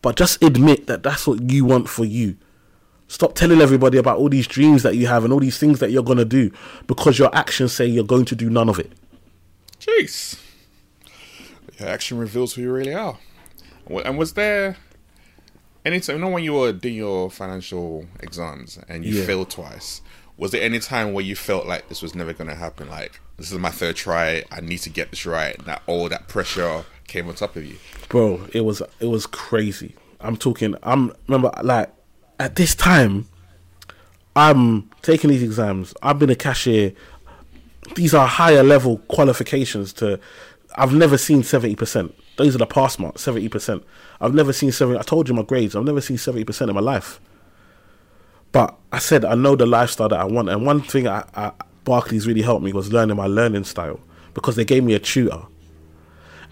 [0.02, 2.36] But just admit that that's what you want for you.
[3.08, 5.91] Stop telling everybody about all these dreams that you have and all these things that
[5.91, 6.52] you're going to do
[6.88, 8.91] because your actions say you're going to do none of it.
[9.80, 10.39] Jeez.
[11.80, 13.17] Your action reveals who you really are.
[13.88, 14.78] And was there
[15.86, 19.26] any time, you know, when you were doing your financial exams and you Yeah.
[19.26, 20.02] failed twice,
[20.38, 22.89] was there any time where you felt like this was never going to happen?
[22.89, 25.58] Like, this is my third try, I need to get this right.
[25.58, 27.78] and That all that pressure came on top of you.
[28.10, 29.96] Bro, it was it was crazy.
[30.19, 31.91] I'm talking I'm remember like
[32.39, 33.28] at this time
[34.36, 35.93] I'm taking these exams.
[36.02, 36.93] I've been a cashier.
[37.96, 40.19] These are higher level qualifications to
[40.76, 42.13] I've never seen 70%.
[42.38, 43.84] Those are the pass marks, 70%.
[44.19, 45.76] I've never seen 70 I told you my grades.
[45.76, 47.19] I've never seen 70% in my life.
[48.52, 51.52] But I said I know the lifestyle that I want, and one thing I, I
[51.84, 54.00] Barclays really helped me was learning my learning style
[54.34, 55.41] because they gave me a tutor.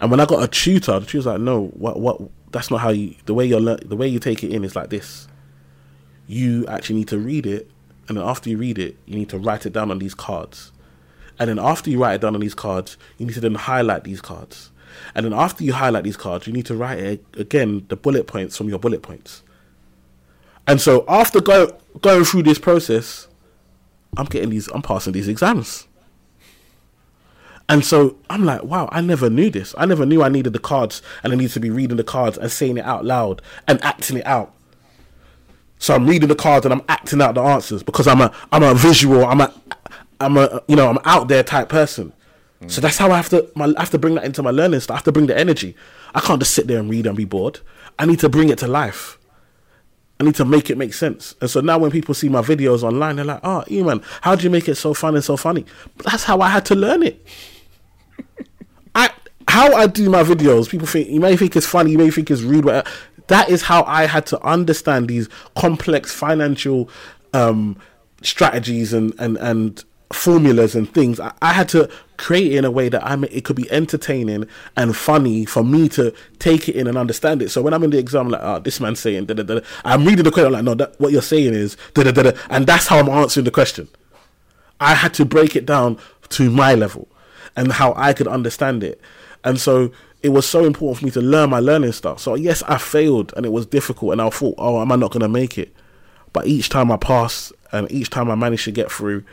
[0.00, 2.20] And when I got a tutor, the tutor was like, "No, what, what?
[2.50, 3.14] That's not how you.
[3.26, 5.28] The way you learn, the way you take it in is like this.
[6.26, 7.70] You actually need to read it,
[8.08, 10.72] and then after you read it, you need to write it down on these cards.
[11.38, 14.04] And then after you write it down on these cards, you need to then highlight
[14.04, 14.70] these cards.
[15.14, 18.26] And then after you highlight these cards, you need to write it again the bullet
[18.26, 19.42] points from your bullet points.
[20.66, 23.28] And so after go, going through this process,
[24.16, 25.86] I'm getting these, I'm passing these exams.
[27.68, 29.74] And so I'm like, wow, I never knew this.
[29.78, 32.36] I never knew I needed the cards and I needed to be reading the cards
[32.36, 34.54] and saying it out loud and acting it out.
[35.78, 38.62] So I'm reading the cards and I'm acting out the answers because I'm a I'm
[38.62, 39.52] a visual, I'm a
[40.20, 42.12] I'm a you know, I'm out there type person.
[42.68, 44.78] So that's how I have to my, I have to bring that into my learning
[44.80, 44.94] stuff.
[44.94, 45.74] I have to bring the energy.
[46.14, 47.60] I can't just sit there and read and be bored.
[47.98, 49.18] I need to bring it to life.
[50.22, 51.34] I need to make it make sense.
[51.40, 54.44] And so now when people see my videos online, they're like, oh, E-man, how do
[54.44, 55.66] you make it so fun and so funny?
[55.96, 57.26] But that's how I had to learn it.
[58.94, 59.10] I
[59.48, 62.30] how I do my videos, people think you may think it's funny, you may think
[62.30, 62.86] it's rude, but
[63.26, 66.88] that is how I had to understand these complex financial
[67.32, 67.76] um,
[68.22, 71.18] strategies and and and formulas and things.
[71.20, 74.46] I, I had to create it in a way that I'm it could be entertaining
[74.76, 77.50] and funny for me to take it in and understand it.
[77.50, 79.60] So when I'm in the exam, I'm like, oh, this man's saying, da, da, da.
[79.84, 82.32] I'm reading the question, I'm like, no, that, what you're saying is, da, da, da,
[82.50, 83.88] and that's how I'm answering the question.
[84.80, 85.98] I had to break it down
[86.30, 87.08] to my level
[87.56, 89.00] and how I could understand it.
[89.44, 92.20] And so it was so important for me to learn my learning stuff.
[92.20, 95.10] So yes, I failed and it was difficult and I thought, oh, am I not
[95.10, 95.74] going to make it?
[96.32, 99.24] But each time I passed and each time I managed to get through,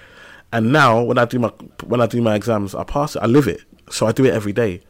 [0.51, 1.49] and now when I do my
[1.85, 3.19] when I do my exams, I pass it.
[3.21, 3.61] I live it.
[3.89, 4.81] So I do it every day.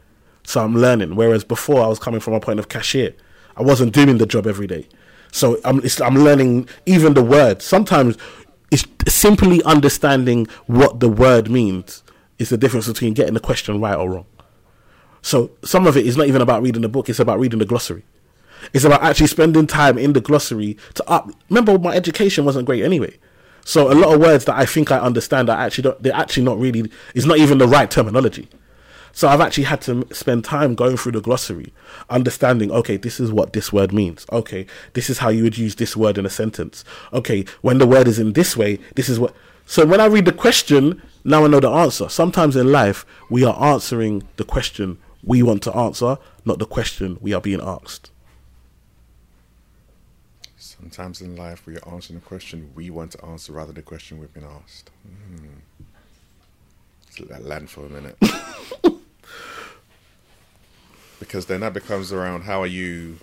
[0.42, 1.16] So I'm learning.
[1.16, 3.14] Whereas before I was coming from a point of cashier,
[3.56, 4.88] I wasn't doing the job every day.
[5.32, 7.64] So I'm I'm learning even the words.
[7.64, 8.16] Sometimes
[8.70, 12.02] it's simply understanding what the word means
[12.38, 14.26] is the difference between getting the question right or wrong.
[15.22, 17.66] So some of it is not even about reading the book; it's about reading the
[17.66, 18.04] glossary.
[18.72, 21.30] It's about actually spending time in the glossary to up.
[21.48, 23.18] Remember, my education wasn't great anyway.
[23.64, 26.44] So a lot of words that I think I understand are actually not, they're actually
[26.44, 26.90] not really.
[27.14, 28.48] It's not even the right terminology.
[29.12, 31.72] So I've actually had to spend time going through the glossary,
[32.08, 34.24] understanding, okay, this is what this word means.
[34.30, 36.84] Okay, this is how you would use this word in a sentence.
[37.12, 39.34] Okay, when the word is in this way, this is what.
[39.66, 42.08] So when I read the question, now I know the answer.
[42.08, 47.18] Sometimes in life, we are answering the question we want to answer, not the question
[47.20, 48.09] we are being asked.
[50.90, 53.82] Sometimes in life, we are answering the question we want to answer rather than the
[53.82, 54.90] question we've been asked.
[55.06, 55.60] Mm.
[57.06, 58.18] Let's let that land for a minute.
[61.20, 63.18] because then that becomes around how are you,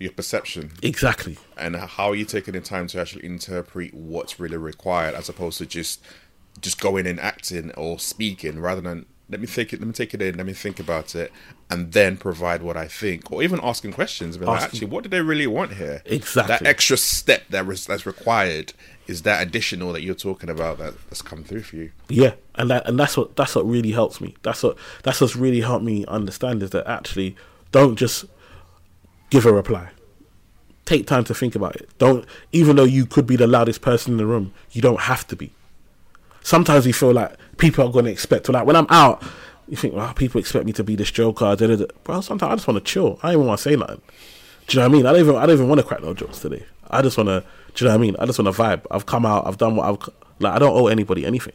[0.00, 0.72] your perception.
[0.82, 1.38] Exactly.
[1.56, 5.58] And how are you taking the time to actually interpret what's really required as opposed
[5.58, 6.02] to just
[6.60, 10.14] just going and acting or speaking rather than let me think it let me take
[10.14, 11.32] it in let me think about it
[11.68, 15.20] and then provide what i think or even asking questions like, actually what do they
[15.20, 16.02] really want here?
[16.04, 16.56] Exactly.
[16.56, 18.72] that extra step that was that's required
[19.06, 21.92] is that additional that you're talking about that, that's come through for you.
[22.08, 24.34] Yeah and that and that's what that's what really helps me.
[24.42, 27.36] That's what that's what's really helped me understand is that actually
[27.72, 28.24] don't just
[29.30, 29.90] give a reply.
[30.84, 31.88] Take time to think about it.
[31.98, 35.26] Don't even though you could be the loudest person in the room you don't have
[35.28, 35.52] to be
[36.46, 38.48] sometimes we feel like people are going to expect.
[38.48, 39.22] Like when I'm out,
[39.68, 41.56] you think, well, people expect me to be this joker.
[41.56, 41.86] Da, da, da.
[42.04, 43.18] Bro, sometimes I just want to chill.
[43.22, 44.00] I don't even want to say nothing.
[44.68, 45.06] Do you know what I mean?
[45.06, 46.64] I don't even I don't even want to crack no jokes today.
[46.88, 47.44] I just want to.
[47.74, 48.16] Do you know what I mean?
[48.20, 48.86] I just want to vibe.
[48.90, 49.46] I've come out.
[49.46, 50.54] I've done what I've like.
[50.54, 51.52] I don't owe anybody anything.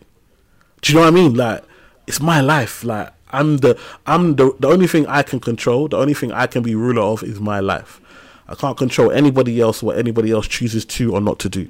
[0.81, 1.35] Do you know what I mean?
[1.35, 1.63] Like
[2.07, 2.83] it's my life.
[2.83, 5.87] Like I'm the I'm the the only thing I can control.
[5.87, 8.01] The only thing I can be ruler of is my life.
[8.47, 11.69] I can't control anybody else what anybody else chooses to or not to do.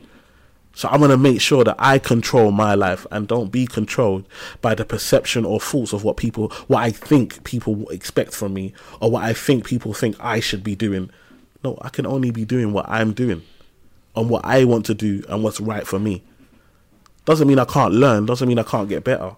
[0.73, 4.25] So I'm gonna make sure that I control my life and don't be controlled
[4.61, 8.73] by the perception or thoughts of what people, what I think people expect from me,
[9.01, 11.09] or what I think people think I should be doing.
[11.63, 13.43] No, I can only be doing what I'm doing,
[14.15, 16.23] and what I want to do, and what's right for me.
[17.25, 18.25] Doesn't mean I can't learn.
[18.25, 19.35] Doesn't mean I can't get better.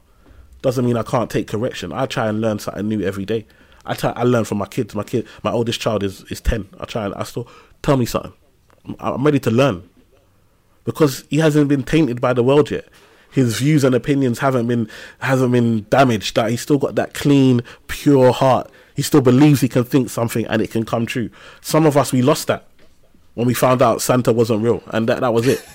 [0.62, 1.91] Doesn't mean I can't take correction.
[1.91, 3.46] I try and learn something new every day.
[3.86, 4.12] I try.
[4.12, 4.96] I learn from my kids.
[4.96, 6.69] My kid, my oldest child is is ten.
[6.80, 7.48] I try and I still
[7.82, 8.34] tell me something.
[9.00, 9.89] I'm ready to learn
[10.84, 12.88] because he hasn't been tainted by the world yet.
[13.32, 14.88] His views and opinions haven't been
[15.19, 16.36] hasn't been damaged.
[16.36, 18.69] That he's still got that clean, pure heart.
[18.96, 21.32] He still believes he can think something and it can come true.
[21.62, 22.67] Some of us we lost that
[23.34, 25.65] when we found out Santa wasn't real, and that that was it.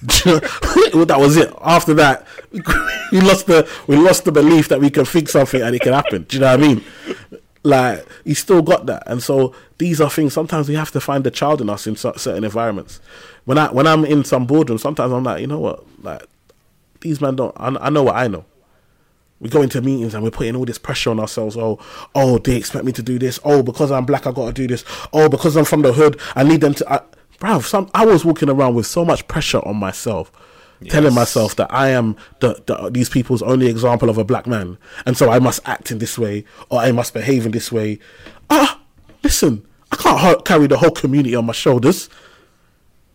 [0.02, 1.52] that was it.
[1.62, 5.74] After that, we lost the we lost the belief that we can think something and
[5.74, 6.22] it can happen.
[6.22, 6.84] Do you know what I mean?
[7.62, 10.32] Like he still got that, and so these are things.
[10.32, 13.00] Sometimes we have to find the child in us in certain environments
[13.48, 16.22] when I when I'm in some boardroom, sometimes I'm like, you know what, like
[17.00, 17.56] these men don't.
[17.58, 18.44] I, I know what I know.
[19.40, 21.56] We go into meetings and we're putting all this pressure on ourselves.
[21.56, 21.78] Oh,
[22.14, 23.40] oh, they expect me to do this.
[23.44, 24.84] Oh, because I'm black, I got to do this.
[25.14, 26.92] Oh, because I'm from the hood, I need them to.
[26.92, 27.00] I,
[27.38, 30.30] bro, some I was walking around with so much pressure on myself.
[30.80, 30.92] Yes.
[30.92, 34.78] telling myself that I am the, the, these people's only example of a black man,
[35.06, 37.98] and so I must act in this way or I must behave in this way.
[38.48, 38.80] Ah,
[39.24, 42.08] listen, I can't carry the whole community on my shoulders.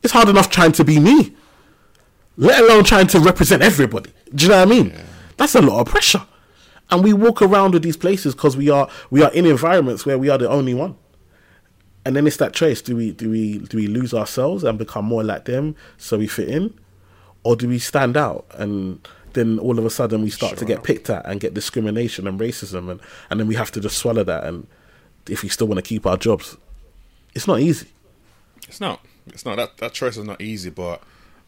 [0.01, 1.33] It's hard enough trying to be me,
[2.35, 4.11] let alone trying to represent everybody.
[4.35, 4.89] Do you know what I mean?
[4.89, 5.03] Yeah.
[5.37, 6.25] That's a lot of pressure.
[6.91, 10.17] And we walk around with these places because we are we are in environments where
[10.17, 10.97] we are the only one.
[12.05, 15.05] And then it's that choice: do we do we do we lose ourselves and become
[15.05, 16.77] more like them so we fit in,
[17.43, 18.45] or do we stand out?
[18.53, 20.59] And then all of a sudden we start sure.
[20.59, 23.79] to get picked at and get discrimination and racism and, and then we have to
[23.79, 24.43] just swallow that.
[24.43, 24.67] And
[25.27, 26.57] if we still want to keep our jobs
[27.33, 27.87] it's not easy.
[28.67, 29.03] It's not.
[29.27, 29.57] It's not.
[29.57, 31.01] That that choice is not easy, but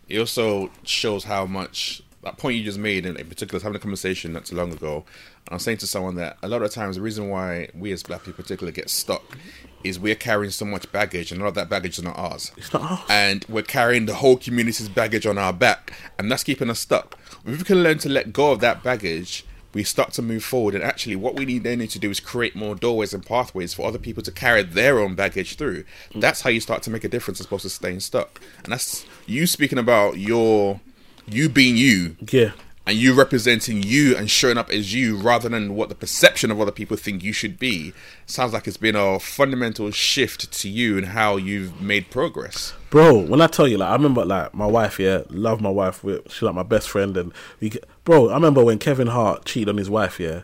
[0.09, 3.63] it also shows how much that point you just made, in, in particular, I was
[3.63, 5.05] having a conversation not too long ago.
[5.45, 7.91] And I was saying to someone that a lot of times the reason why we
[7.91, 9.37] as black people, particularly, get stuck
[9.85, 12.51] is we're carrying so much baggage, and a lot of that baggage is not ours.
[12.57, 12.99] It's not ours.
[13.09, 17.17] And we're carrying the whole community's baggage on our back, and that's keeping us stuck.
[17.45, 20.73] If we can learn to let go of that baggage, we start to move forward.
[20.73, 23.73] And actually, what we need then need to do is create more doorways and pathways
[23.73, 25.83] for other people to carry their own baggage through.
[26.15, 28.41] That's how you start to make a difference as opposed to staying stuck.
[28.63, 30.79] And that's you speaking about your
[31.27, 32.51] you being you Yeah.
[32.87, 36.61] And you representing you and showing up as you rather than what the perception of
[36.61, 37.93] other people think you should be
[38.25, 43.25] sounds like it's been a fundamental shift to you and how you've made progress Bro,
[43.25, 46.01] when I tell you, like, I remember, like, my wife, yeah, love my wife.
[46.29, 49.67] She's like my best friend, and we, get, bro, I remember when Kevin Hart cheated
[49.67, 50.43] on his wife, yeah.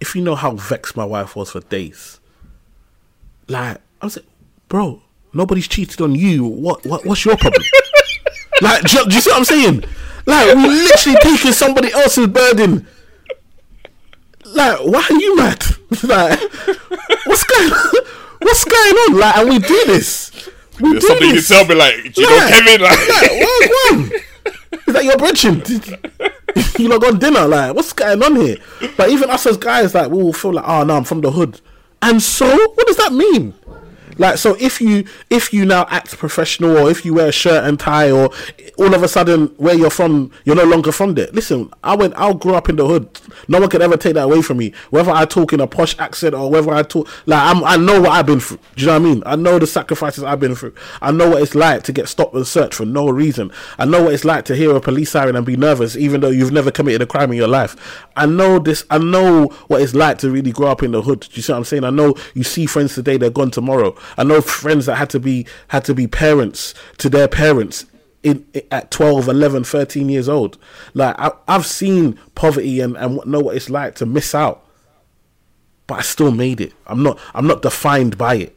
[0.00, 2.18] If you know how vexed my wife was for days,
[3.46, 4.26] like, I was like,
[4.66, 5.00] bro,
[5.32, 6.44] nobody's cheated on you.
[6.44, 7.62] What, what, what's your problem?
[8.62, 9.84] like, do you, do you see what I'm saying?
[10.26, 12.86] Like, we literally taking somebody else's burden.
[14.44, 15.64] Like, why are you mad?
[16.02, 16.40] like,
[17.26, 17.70] what's going,
[18.40, 19.18] what's going on?
[19.18, 20.48] Like, and we do this.
[20.80, 22.48] We there's do something you can tell me like do you know Yeah.
[22.48, 24.22] Kevin like Like, what, what?
[24.86, 25.62] Is that your bridging?
[26.78, 27.46] you not got dinner?
[27.46, 28.56] Like, what's going on here?
[28.96, 31.20] But even us as guys, like, we will feel like, ah, oh no, I'm from
[31.22, 31.60] the hood.
[32.02, 33.54] And so, what does that mean?
[34.18, 37.64] Like, so if you if you now act professional, or if you wear a shirt
[37.64, 38.30] and tie, or
[38.78, 41.28] all of a sudden where you're from, you're no longer from there.
[41.32, 43.08] Listen, I went, I grew up in the hood.
[43.48, 44.72] No one could ever take that away from me.
[44.90, 48.00] Whether I talk in a posh accent or whether I talk, like, I'm, I know
[48.00, 48.58] what I've been through.
[48.76, 49.22] Do you know what I mean?
[49.26, 50.74] I know the sacrifices I've been through.
[51.00, 53.50] I know what it's like to get stopped and searched for no reason.
[53.78, 56.30] I know what it's like to hear a police siren and be nervous, even though
[56.30, 58.06] you've never committed a crime in your life.
[58.16, 58.84] I know this.
[58.90, 61.20] I know what it's like to really grow up in the hood.
[61.20, 61.84] Do you see what I'm saying?
[61.84, 63.96] I know you see friends today, they're gone tomorrow.
[64.16, 67.86] I know friends that had to be had to be parents to their parents
[68.22, 70.58] in, at 12 11 13 years old.
[70.94, 74.64] Like I, i've seen poverty and, and know what it's like to miss out
[75.86, 76.72] but i still made it.
[76.86, 78.56] I'm not i'm not defined by it.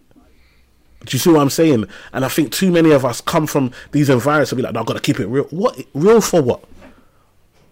[1.05, 1.85] Do you see what i'm saying?
[2.13, 4.79] And i think too many of us come from these environments and be like no,
[4.79, 5.45] i've got to keep it real.
[5.45, 6.63] What real for what?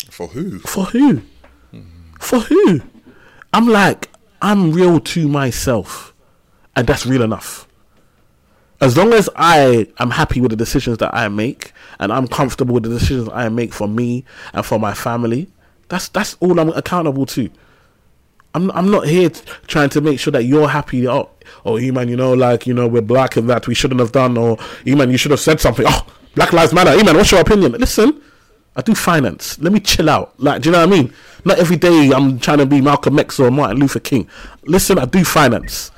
[0.10, 0.60] For who?
[0.60, 1.22] For who?
[2.20, 2.82] For who?
[3.54, 4.10] I'm like
[4.42, 6.14] i'm real to myself
[6.76, 7.67] and that's real enough
[8.80, 12.76] as long as I am happy with the decisions that I make and I'm comfortable
[12.76, 15.48] with the decisions I make for me and for my family,
[15.90, 17.50] that's that's all I'm accountable to.
[18.54, 21.08] I'm I'm not here t- trying to make sure that you're happy.
[21.08, 21.30] Oh,
[21.66, 24.12] oh, you man, you know, like you know, we're black and that we shouldn't have
[24.12, 25.86] done, or you man, you should have said something.
[25.88, 26.96] Oh, Black Lives Matter.
[26.96, 27.72] You man, what's your opinion?
[27.74, 28.22] Listen,
[28.76, 29.60] I do finance.
[29.60, 30.40] Let me chill out.
[30.40, 31.14] Like, do you know what I mean?
[31.46, 34.28] Not every day I'm trying to be Malcolm X or Martin Luther King.
[34.64, 35.92] Listen, I do finance.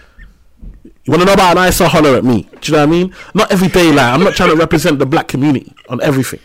[1.05, 1.87] You want to know about an ISA?
[1.87, 2.47] Holler at me.
[2.61, 3.15] Do you know what I mean?
[3.33, 6.39] Not every day, like I'm not trying to represent the black community on everything.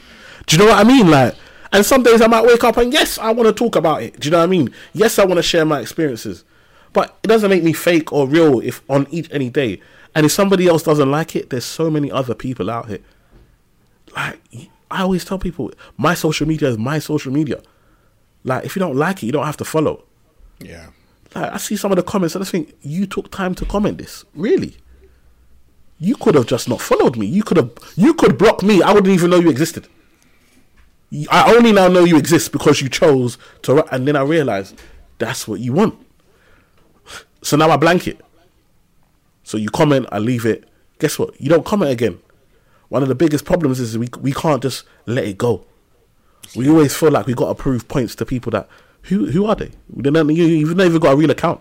[0.46, 1.10] Do you know what I mean?
[1.10, 1.34] Like,
[1.72, 4.18] and some days I might wake up and yes, I want to talk about it.
[4.20, 4.72] Do you know what I mean?
[4.92, 6.44] Yes, I want to share my experiences,
[6.92, 9.80] but it doesn't make me fake or real if on each any day.
[10.14, 13.00] And if somebody else doesn't like it, there's so many other people out here.
[14.14, 14.40] Like
[14.90, 17.60] I always tell people, my social media is my social media.
[18.44, 20.04] Like if you don't like it, you don't have to follow.
[20.60, 20.90] yeah
[21.34, 23.98] Like I see some of the comments and I think you took time to comment
[23.98, 24.24] this.
[24.34, 24.76] Really?
[25.98, 27.26] You could have just not followed me.
[27.26, 28.82] You could have you could block me.
[28.82, 29.88] I wouldn't even know you existed.
[31.30, 34.80] I only now know you exist because you chose to and then I realized
[35.18, 35.98] that's what you want.
[37.42, 38.20] So now I blank it.
[39.44, 40.64] So you comment, I leave it.
[40.98, 41.38] Guess what?
[41.40, 42.18] You don't comment again.
[42.88, 45.64] One of the biggest problems is we we can't just let it go.
[46.54, 48.68] We always feel like we got to prove points to people that
[49.04, 49.70] who who are they?
[50.00, 51.60] Don't- You, you've never got a real account,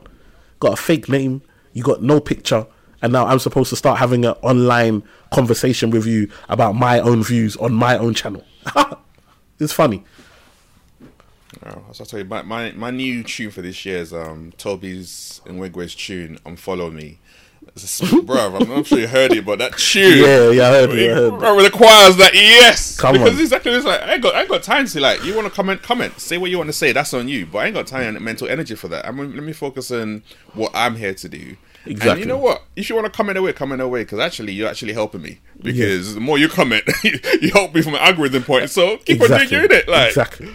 [0.60, 1.42] got a fake name,
[1.74, 2.66] you got no picture,
[3.02, 7.24] and now I'm supposed to start having an online conversation with you about my own
[7.24, 8.44] views on my own channel.
[9.60, 10.04] it's funny.
[11.66, 14.52] Oh, so I'll tell you, my, my, my new tune for this year is um,
[14.58, 17.20] Toby's and Wigway's tune, Unfollow Me.
[18.26, 20.20] Bro, I'm not sure you heard it, but that tune.
[20.20, 21.40] Yeah, yeah, I heard it, I heard it.
[21.40, 23.00] Bro, requires that yes.
[23.00, 23.40] Come because on.
[23.40, 25.54] exactly it's like I ain't got I ain't got time to like you want to
[25.54, 27.88] comment comment say what you want to say that's on you but I ain't got
[27.88, 29.08] time and mental energy for that.
[29.08, 30.22] I'm let me focus on
[30.54, 31.38] what I'm here to do.
[31.38, 31.58] Exactly.
[31.86, 32.22] And Exactly.
[32.22, 32.64] you know what?
[32.76, 36.14] If you want to comment away, comment away because actually you're actually helping me because
[36.14, 38.70] the more you comment, you help me from an algorithm point.
[38.70, 39.88] So keep on doing it.
[39.88, 40.54] Like exactly.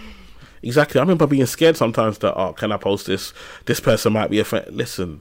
[0.62, 1.00] Exactly.
[1.00, 3.34] I remember being scared sometimes that oh, can I post this?
[3.66, 4.72] This person might be offended.
[4.74, 5.20] Listen,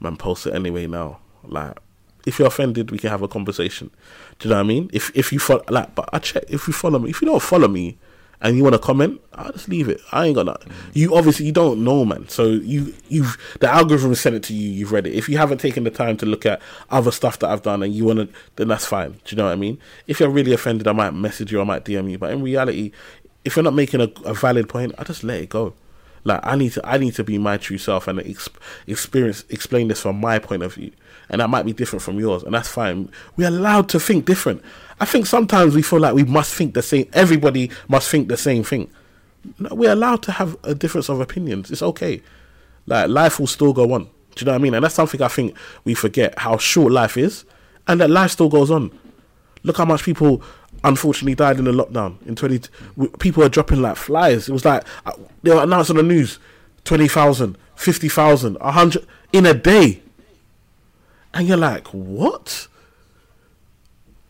[0.00, 1.20] man, post it anyway now.
[1.44, 1.78] Like,
[2.26, 3.90] if you're offended, we can have a conversation.
[4.38, 4.90] Do you know what I mean?
[4.92, 7.10] If if you follow, like, but I check if you follow me.
[7.10, 7.96] If you don't follow me
[8.40, 10.00] and you want to comment, I'll just leave it.
[10.12, 10.60] I ain't got that.
[10.60, 10.72] Mm.
[10.92, 12.28] You obviously you don't know, man.
[12.28, 14.70] So you you've the algorithm sent it to you.
[14.70, 15.14] You've read it.
[15.14, 16.60] If you haven't taken the time to look at
[16.90, 19.12] other stuff that I've done and you want to, then that's fine.
[19.12, 19.78] Do you know what I mean?
[20.06, 21.60] If you're really offended, I might message you.
[21.60, 22.18] I might DM you.
[22.18, 22.92] But in reality,
[23.44, 25.74] if you're not making a, a valid point, I just let it go.
[26.24, 28.50] Like I need to, I need to be my true self and ex-
[28.86, 30.92] experience, explain this from my point of view,
[31.30, 33.10] and that might be different from yours, and that's fine.
[33.36, 34.62] We're allowed to think different.
[35.00, 37.08] I think sometimes we feel like we must think the same.
[37.12, 38.90] Everybody must think the same thing.
[39.58, 41.70] No, we're allowed to have a difference of opinions.
[41.70, 42.22] It's okay.
[42.86, 44.04] Like life will still go on.
[44.04, 44.74] Do you know what I mean?
[44.74, 47.44] And that's something I think we forget how short life is,
[47.86, 48.96] and that life still goes on.
[49.62, 50.42] Look how much people
[50.84, 52.68] unfortunately died in the lockdown in 20
[53.18, 55.12] people are dropping like flies it was like uh,
[55.42, 56.38] they were announced on the news
[56.84, 60.00] 20,000 50,000 100 in a day
[61.38, 62.66] and you're like what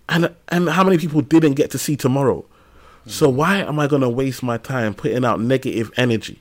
[0.09, 2.45] and and how many people didn't get to see tomorrow
[3.07, 6.39] so why am i going to waste my time putting out negative energy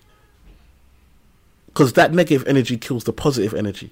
[1.67, 3.91] because that negative energy kills the positive energy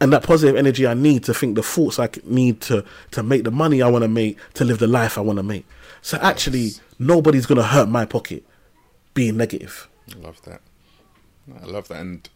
[0.00, 3.44] and that positive energy I need to think the thoughts I need to to make
[3.44, 5.66] the money I want to make to live the life I want to make.
[6.02, 6.80] So actually, yes.
[6.98, 8.44] nobody's gonna hurt my pocket
[9.14, 9.88] being negative.
[10.14, 10.60] I love that.
[11.62, 12.00] I love that.
[12.00, 12.28] And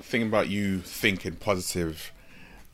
[0.00, 2.12] thinking about you thinking positive,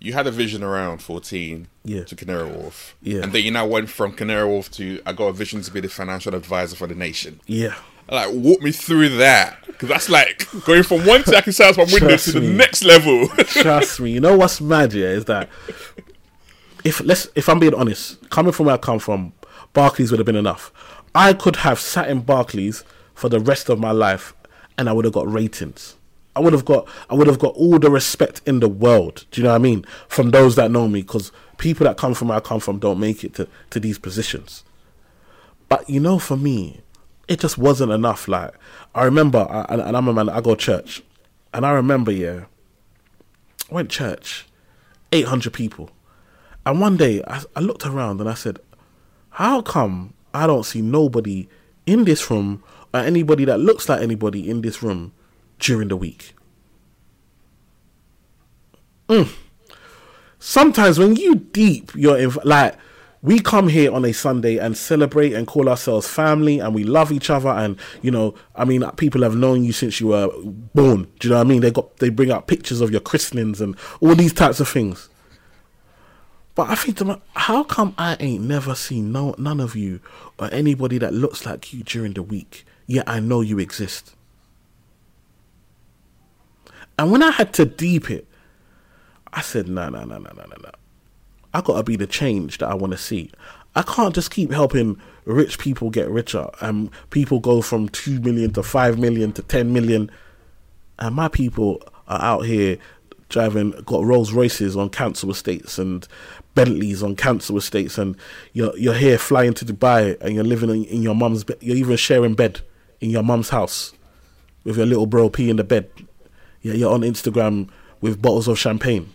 [0.03, 2.05] you had a vision around fourteen yeah.
[2.05, 5.27] to Canary Wharf, yeah, and then you now went from Canary Wharf to I got
[5.27, 7.41] a vision to be the financial advisor for the nation.
[7.47, 7.77] Yeah,
[8.11, 12.17] like walk me through that because that's like going from one can sales from window
[12.17, 13.29] to the next level.
[13.47, 14.11] Trust me.
[14.11, 14.93] You know what's mad?
[14.93, 15.49] Yeah, is that
[16.85, 19.33] if let's if I'm being honest, coming from where I come from,
[19.73, 20.73] Barclays would have been enough.
[21.15, 22.83] I could have sat in Barclays
[23.15, 24.35] for the rest of my life,
[24.77, 25.97] and I would have got ratings.
[26.35, 29.27] I would have got I would have got all the respect in the world.
[29.31, 29.85] Do you know what I mean?
[30.09, 33.01] From those that know me, because people that come from where I come from don't
[33.01, 34.65] make it to, to these positions.
[35.69, 36.81] But you know, for me,
[37.29, 38.29] it just wasn't enough.
[38.29, 38.53] Like
[38.95, 40.29] I remember, I, and I'm a man.
[40.29, 41.03] I go church,
[41.53, 42.45] and I remember, yeah,
[43.71, 44.47] I went church,
[45.13, 45.91] eight hundred people,
[46.65, 48.59] and one day I, I looked around and I said,
[49.31, 51.49] "How come I don't see nobody
[51.85, 52.63] in this room
[52.95, 55.13] or anybody that looks like anybody in this room
[55.63, 56.35] during the week?"
[59.09, 59.29] Mm.
[60.39, 62.77] Sometimes when you deep, you're inv- like
[63.23, 67.13] we come here on a Sunday and celebrate and call ourselves family and we love
[67.13, 70.29] each other and you know I mean people have known you since you were
[70.75, 73.01] born do you know what I mean they got they bring out pictures of your
[73.01, 75.09] christenings and all these types of things
[76.55, 80.01] but I think to my, how come I ain't never seen no none of you
[80.39, 84.17] or anybody that looks like you during the week yet I know you exist
[87.03, 88.27] and when I had to deep it
[89.33, 90.71] I said no no no no no no no
[91.55, 93.31] I gotta be the change that I want to see.
[93.75, 98.53] I can't just keep helping rich people get richer and people go from two million
[98.53, 100.11] to five million to ten million,
[100.99, 102.79] and my people are out here
[103.29, 106.07] driving got Rolls Royces on council estates and
[106.55, 108.17] Bentleys on council estates, and
[108.53, 111.45] you're you're here flying to Dubai and you're living in, in your mum's.
[111.61, 112.61] You're even sharing bed
[113.01, 113.93] in your mum's house
[114.65, 115.91] with your little bro pee in the bed.
[116.63, 117.69] Yeah, you're on Instagram
[118.01, 119.13] with bottles of champagne.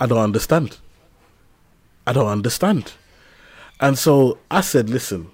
[0.00, 0.78] I don't understand.
[2.06, 2.92] I don't understand.
[3.80, 5.30] And so I said, listen,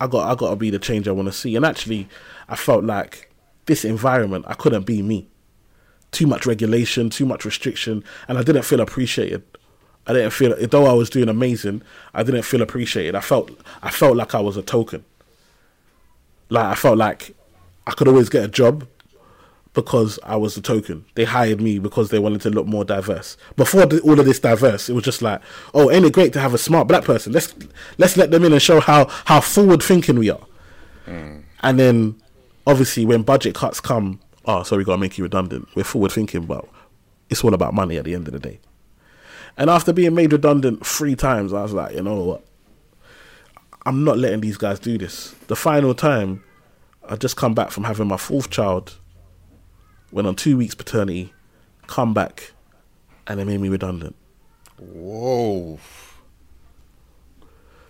[0.00, 1.56] I got I got to be the change I want to see.
[1.56, 2.08] And actually,
[2.48, 3.30] I felt like
[3.66, 5.28] this environment I couldn't be me.
[6.10, 9.42] Too much regulation, too much restriction, and I didn't feel appreciated.
[10.06, 11.82] I didn't feel though I was doing amazing.
[12.14, 13.14] I didn't feel appreciated.
[13.14, 13.50] I felt
[13.82, 15.04] I felt like I was a token.
[16.48, 17.36] Like I felt like
[17.86, 18.86] I could always get a job,
[19.78, 21.04] because I was a token.
[21.14, 23.36] They hired me because they wanted to look more diverse.
[23.54, 25.40] Before the, all of this diverse, it was just like,
[25.72, 27.32] oh, ain't it great to have a smart black person?
[27.32, 27.54] Let's
[27.96, 30.44] let's let them in and show how how forward thinking we are.
[31.06, 31.44] Mm.
[31.62, 32.20] And then,
[32.66, 35.68] obviously, when budget cuts come, oh, sorry, we gotta make you redundant.
[35.76, 36.64] We're forward thinking, but
[37.30, 38.58] it's all about money at the end of the day.
[39.56, 42.44] And after being made redundant three times, I was like, you know what?
[43.86, 45.36] I'm not letting these guys do this.
[45.46, 46.42] The final time,
[47.08, 48.98] I just come back from having my fourth child
[50.10, 51.32] went on two weeks paternity,
[51.86, 52.52] come back,
[53.26, 54.16] and they made me redundant.
[54.78, 55.78] Whoa.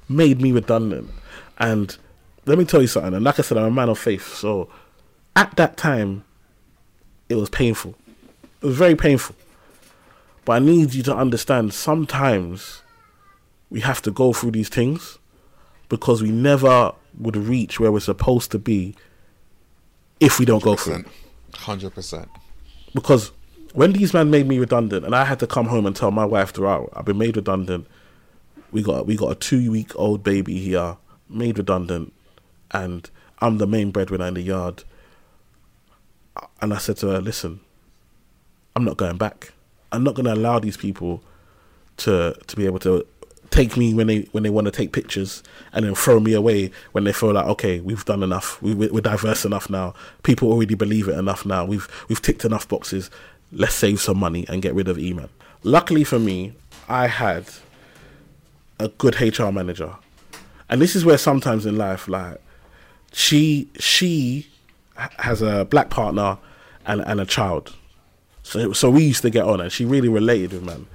[0.08, 1.10] Made me redundant.
[1.58, 1.96] And
[2.46, 4.34] let me tell you something, and like I said, I'm a man of faith.
[4.34, 4.68] So
[5.36, 6.24] at that time,
[7.28, 7.94] it was painful.
[8.62, 9.36] It was very painful.
[10.44, 12.82] But I need you to understand sometimes
[13.70, 15.18] we have to go through these things
[15.88, 18.94] because we never would reach where we're supposed to be
[20.20, 21.06] if we don't go through it.
[21.54, 22.28] Hundred percent.
[22.94, 23.32] Because
[23.74, 26.24] when these men made me redundant, and I had to come home and tell my
[26.24, 27.86] wife throughout, I've been made redundant.
[28.70, 30.96] We got we got a two week old baby here,
[31.28, 32.12] made redundant,
[32.70, 33.08] and
[33.40, 34.84] I'm the main breadwinner in the yard.
[36.60, 37.60] And I said to her, "Listen,
[38.76, 39.52] I'm not going back.
[39.90, 41.22] I'm not going to allow these people
[41.98, 43.06] to to be able to
[43.50, 45.42] take me when they when they want to take pictures
[45.72, 48.60] and then throw me away when they feel like okay we've done enough.
[48.62, 49.94] We, we're diverse enough now.
[50.22, 51.64] People already believe it enough now.
[51.64, 53.10] We've we've ticked enough boxes.
[53.52, 55.28] Let's save some money and get rid of E-Man.
[55.62, 56.54] Luckily for me
[56.88, 57.46] I had
[58.78, 59.96] a good HR manager.
[60.68, 62.40] And this is where sometimes in life like
[63.12, 64.48] she she
[64.96, 66.38] has a black partner
[66.86, 67.74] and, and a child.
[68.42, 70.86] So so we used to get on and she really related with man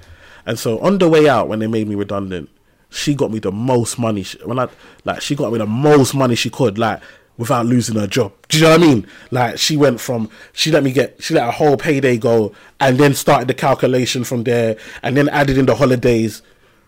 [0.45, 2.49] and so on the way out, when they made me redundant,
[2.89, 4.23] she got me the most money.
[4.23, 4.67] She, when I
[5.03, 7.01] like, she got me the most money she could, like
[7.37, 8.31] without losing her job.
[8.49, 9.07] Do you know what I mean?
[9.31, 12.97] Like she went from she let me get she let a whole payday go, and
[12.97, 16.41] then started the calculation from there, and then added in the holidays.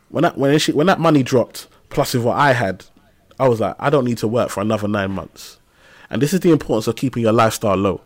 [0.09, 2.85] When that when she when that money dropped, plus with what I had,
[3.39, 5.59] I was like, I don't need to work for another nine months.
[6.09, 8.01] And this is the importance of keeping your lifestyle low.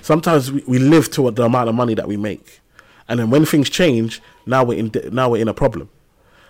[0.00, 2.60] Sometimes we, we live to the amount of money that we make.
[3.08, 5.88] And then when things change, now we're in now we're in a problem.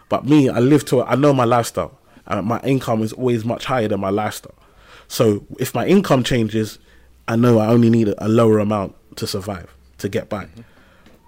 [0.09, 1.99] But me, I live to I know my lifestyle.
[2.27, 4.55] And my income is always much higher than my lifestyle.
[5.07, 6.79] So if my income changes,
[7.27, 10.49] I know I only need a, lower amount to survive to get by.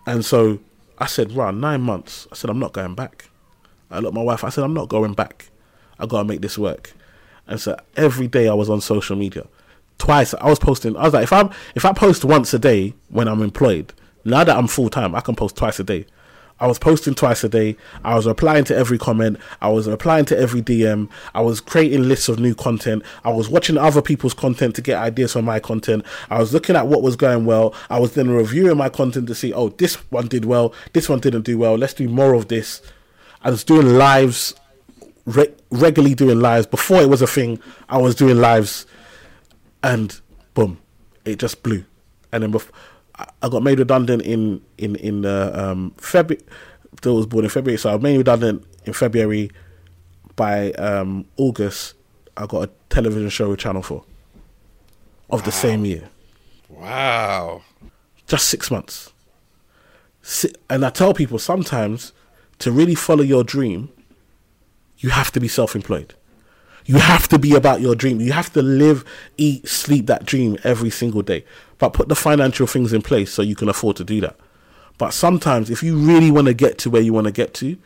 [0.07, 0.59] And so
[0.99, 3.31] I said, "Run nine months." I said, "I'm not going back."
[3.91, 4.45] I looked at my wife.
[4.45, 5.51] I said, "I'm not going back.
[5.99, 6.93] I gotta make this work."
[7.47, 9.47] And so every day I was on social media.
[9.99, 10.97] Twice I was posting.
[10.97, 13.93] I was like, if I'm if I post once a day when I'm employed,
[14.25, 16.07] now that I'm full time, I can post twice a day.
[16.61, 17.77] I was posting twice a day.
[18.05, 19.39] I was replying to every comment.
[19.63, 21.09] I was replying to every DM.
[21.35, 23.03] I was creating lists of new content.
[23.25, 26.05] I was watching other people's content to get ideas for my content.
[26.29, 27.75] I was looking at what was going well.
[27.89, 30.75] I was then reviewing my content to see, oh, this one did well.
[30.93, 31.77] This one didn't do well.
[31.77, 32.83] Let's do more of this.
[33.43, 34.55] I was doing lives,
[35.25, 36.67] re- regularly doing lives.
[36.67, 37.59] Before it was a thing,
[37.89, 38.85] I was doing lives
[39.83, 40.21] and
[40.53, 40.79] boom,
[41.25, 41.87] it just blew.
[42.33, 42.73] And then before,
[43.43, 46.45] I got made redundant in in in uh, um, February.
[47.05, 49.51] I was born in February, so I was made redundant in February.
[50.37, 51.95] By um, August,
[52.37, 54.05] I got a television show with Channel Four
[55.29, 55.45] of wow.
[55.45, 56.09] the same year.
[56.69, 57.63] Wow!
[58.27, 59.13] Just six months.
[60.69, 62.13] And I tell people sometimes
[62.59, 63.91] to really follow your dream,
[64.99, 66.15] you have to be self-employed.
[66.87, 68.21] You have to be about your dream.
[68.21, 69.05] You have to live,
[69.37, 71.45] eat, sleep that dream every single day.
[71.79, 74.37] But put the financial things in place so you can afford to do that.
[74.99, 77.77] But sometimes, if you really want to get to where you want to get to,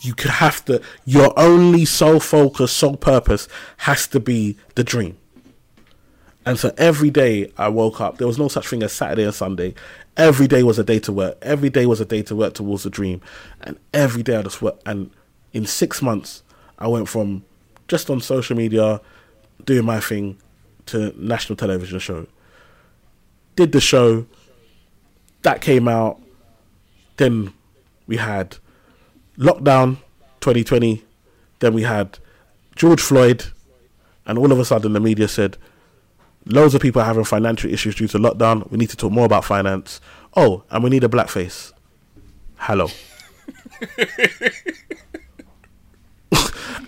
[0.00, 0.80] you could have to.
[1.04, 3.48] Your only sole focus, sole purpose
[3.78, 5.18] has to be the dream.
[6.44, 9.34] And so every day I woke up, there was no such thing as Saturday and
[9.34, 9.74] Sunday.
[10.16, 11.38] Every day was a day to work.
[11.42, 13.20] Every day was a day to work towards the dream.
[13.60, 14.82] And every day I just worked.
[14.86, 15.10] And
[15.52, 16.42] in six months,
[16.78, 17.44] I went from
[17.92, 19.02] just on social media,
[19.66, 20.38] doing my thing,
[20.86, 22.26] to national television show.
[23.54, 24.24] Did the show,
[25.42, 26.18] that came out.
[27.18, 27.52] Then
[28.06, 28.56] we had
[29.36, 29.96] lockdown
[30.40, 31.04] 2020.
[31.58, 32.18] Then we had
[32.76, 33.44] George Floyd,
[34.24, 35.58] and all of a sudden the media said
[36.46, 38.70] loads of people are having financial issues due to lockdown.
[38.70, 40.00] We need to talk more about finance.
[40.34, 41.74] Oh, and we need a blackface.
[42.56, 42.88] Hello.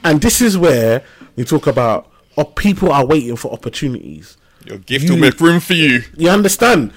[0.04, 1.02] and this is where
[1.36, 4.36] we talk about oh, people are waiting for opportunities.
[4.64, 6.02] Your gift you, will make room for you.
[6.16, 6.92] You understand?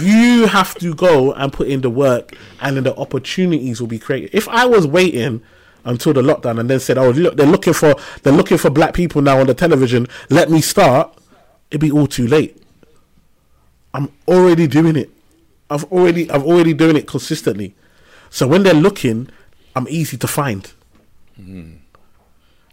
[0.00, 3.98] you have to go and put in the work, and then the opportunities will be
[3.98, 4.30] created.
[4.32, 5.42] If I was waiting
[5.84, 8.94] until the lockdown and then said, "Oh, look, they're looking for they're looking for black
[8.94, 10.06] people now on the television.
[10.30, 11.12] Let me start,"
[11.70, 12.60] it'd be all too late.
[13.92, 15.10] I'm already doing it.
[15.70, 17.74] I've already I'm already doing it consistently.
[18.30, 19.28] So when they're looking,
[19.76, 20.72] I'm easy to find.
[21.40, 21.78] Mm.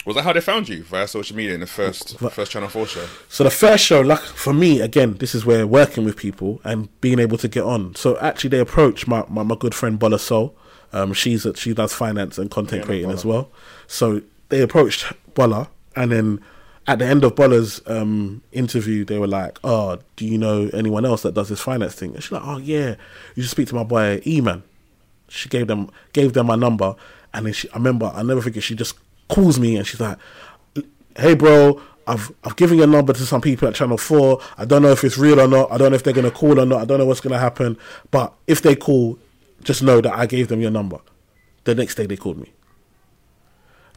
[0.06, 2.88] Was that how they found you via social media in the first first Channel Four
[2.88, 3.06] show?
[3.30, 6.90] So the first show, like for me, again, this is where working with people and
[7.02, 7.94] being able to get on.
[7.96, 10.56] So actually, they approached my my, my good friend Bola Sol.
[10.94, 13.52] Um, she's a, she does finance and content yeah, creating as well.
[13.88, 16.42] So they approached Bola, and then
[16.88, 21.06] at the end of Bola's um, interview, they were like, "Oh, do you know anyone
[21.06, 22.96] else that does this finance thing?" And she's like, "Oh yeah,
[23.36, 24.64] you should speak to my boy E-Man."
[25.30, 26.96] She gave them gave them my number,
[27.34, 28.64] and then she, I remember I never forget.
[28.64, 28.96] She just
[29.32, 30.18] calls me and she's like,
[31.16, 34.42] "Hey, bro." I've I've given your number to some people at Channel Four.
[34.58, 35.72] I don't know if it's real or not.
[35.72, 36.82] I don't know if they're gonna call or not.
[36.82, 37.78] I don't know what's gonna happen.
[38.10, 39.20] But if they call,
[39.64, 40.98] just know that I gave them your number.
[41.64, 42.52] The next day they called me.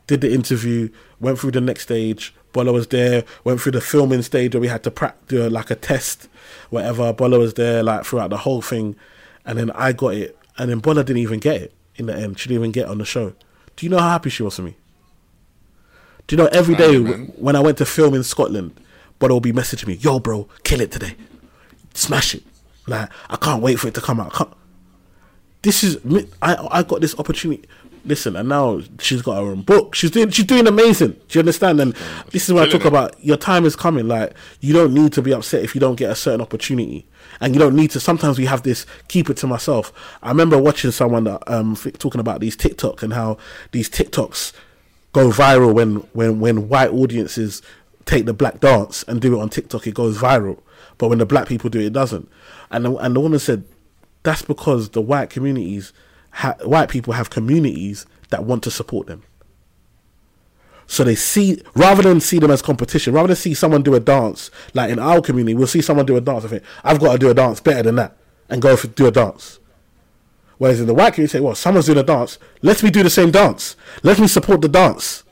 [0.06, 2.34] Did the interview, went through the next stage.
[2.52, 3.24] Bola was there.
[3.42, 6.28] Went through the filming stage where we had to practice like a test,
[6.68, 7.12] whatever.
[7.12, 8.96] Bola was there like throughout the whole thing,
[9.46, 10.36] and then I got it.
[10.58, 12.38] And then Bola didn't even get it in the end.
[12.38, 13.32] She didn't even get on the show.
[13.76, 14.76] Do you know how happy she was for me?
[16.26, 18.80] Do you know every day when I went to film in Scotland,
[19.18, 21.16] but will be messaging me, "Yo, bro, kill it today,
[21.94, 22.42] smash it!"
[22.86, 24.56] Like I can't wait for it to come out.
[25.62, 25.98] This is
[26.42, 27.66] I I got this opportunity.
[28.06, 29.94] listen, and now she's got her own book.
[29.94, 31.12] She's doing she's doing amazing.
[31.12, 31.80] Do you understand?
[31.80, 31.94] And
[32.30, 33.22] this is what I talk about.
[33.24, 34.08] Your time is coming.
[34.08, 37.06] Like you don't need to be upset if you don't get a certain opportunity,
[37.40, 38.00] and you don't need to.
[38.00, 39.92] Sometimes we have this keep it to myself.
[40.22, 43.38] I remember watching someone that um talking about these TikToks and how
[43.72, 44.52] these TikToks
[45.14, 47.62] go viral when when when white audiences
[48.04, 49.86] take the black dance and do it on TikTok.
[49.86, 50.60] It goes viral,
[50.98, 52.28] but when the black people do it, it doesn't.
[52.70, 53.64] And the, and the woman said
[54.24, 55.92] that's because the white communities,
[56.32, 59.22] ha- white people have communities that want to support them.
[60.86, 64.00] So they see rather than see them as competition, rather than see someone do a
[64.00, 66.44] dance like in our community, we'll see someone do a dance.
[66.44, 68.16] I think I've got to do a dance better than that
[68.50, 69.60] and go for do a dance.
[70.58, 73.10] Whereas in the white community, say, well, someone's doing a dance, let me do the
[73.10, 73.74] same dance.
[74.02, 75.24] Let me support the dance.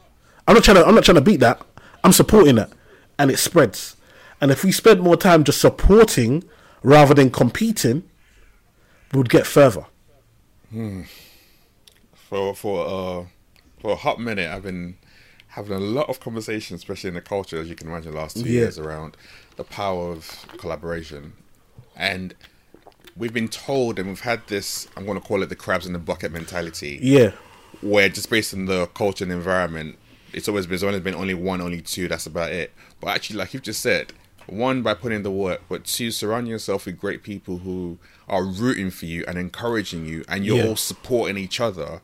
[0.49, 0.87] I'm not trying to.
[0.87, 1.63] I'm not trying to beat that.
[2.03, 2.73] I'm supporting that,
[3.19, 3.97] and it spreads.
[4.41, 6.43] And if we spend more time just supporting
[6.83, 8.03] rather than competing,
[9.13, 9.87] we would get further.
[10.71, 11.03] Hmm.
[12.15, 13.25] for for uh
[13.81, 14.97] for a hot minute I've been
[15.49, 18.37] having a lot of conversations, especially in the culture, as you can imagine, the last
[18.39, 18.61] two Yeah.
[18.63, 19.17] years around
[19.57, 21.35] the power of collaboration.
[21.95, 22.35] And
[23.17, 25.99] we've been told and we've had this I'm gonna call it the crabs in the
[25.99, 26.99] bucket mentality.
[27.03, 27.33] Yeah,
[27.81, 29.97] where just based on the culture and environment,
[30.33, 32.09] it's always been, there's only been only one, only two.
[32.09, 32.73] That's about it.
[33.01, 34.13] But actually, like you've just said,
[34.47, 37.99] one by putting in the work, but two, surround yourself with great people who
[38.29, 40.67] are rooting for you and encouraging you, and you're Yeah.
[40.69, 42.01] all supporting each other.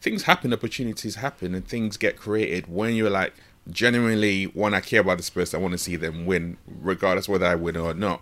[0.00, 3.34] Things happen, opportunities happen, and things get created when you're like
[3.70, 7.46] genuinely when I care about this person, I want to see them win, regardless whether
[7.46, 8.20] I win or not.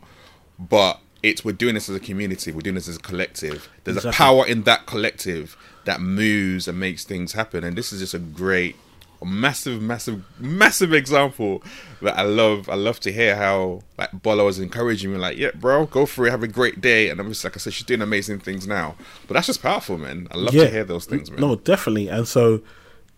[0.58, 3.68] But it's we're doing this as a community, we're doing this as a collective.
[3.84, 7.64] There's a power in that collective that moves and makes things happen.
[7.64, 8.76] And this is just a great,
[9.22, 11.62] massive, massive, massive example
[12.00, 12.68] that I love.
[12.68, 16.26] I love to hear how like Bola was encouraging me, like, yeah, bro, go for
[16.26, 17.10] it, have a great day.
[17.10, 18.96] And I'm just like I said, she's doing amazing things now.
[19.26, 20.28] But that's just powerful, man.
[20.30, 20.64] I love yeah.
[20.64, 21.40] to hear those things, man.
[21.40, 22.08] No, definitely.
[22.08, 22.62] And so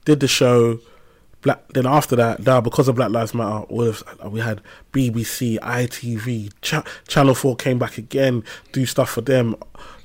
[0.05, 0.81] did the show.
[1.43, 1.66] Black.
[1.72, 4.61] Then after that, now because of Black Lives Matter, all of we had
[4.93, 9.57] BBC, ITV, Cha- Channel Four came back again, do stuff for them.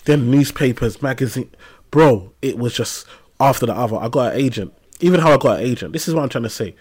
[0.05, 1.49] Then newspapers, magazine,
[1.91, 2.31] bro.
[2.41, 3.07] It was just
[3.39, 3.97] after the other.
[3.97, 4.73] I got an agent.
[4.99, 5.93] Even how I got an agent.
[5.93, 6.75] This is what I'm trying to say.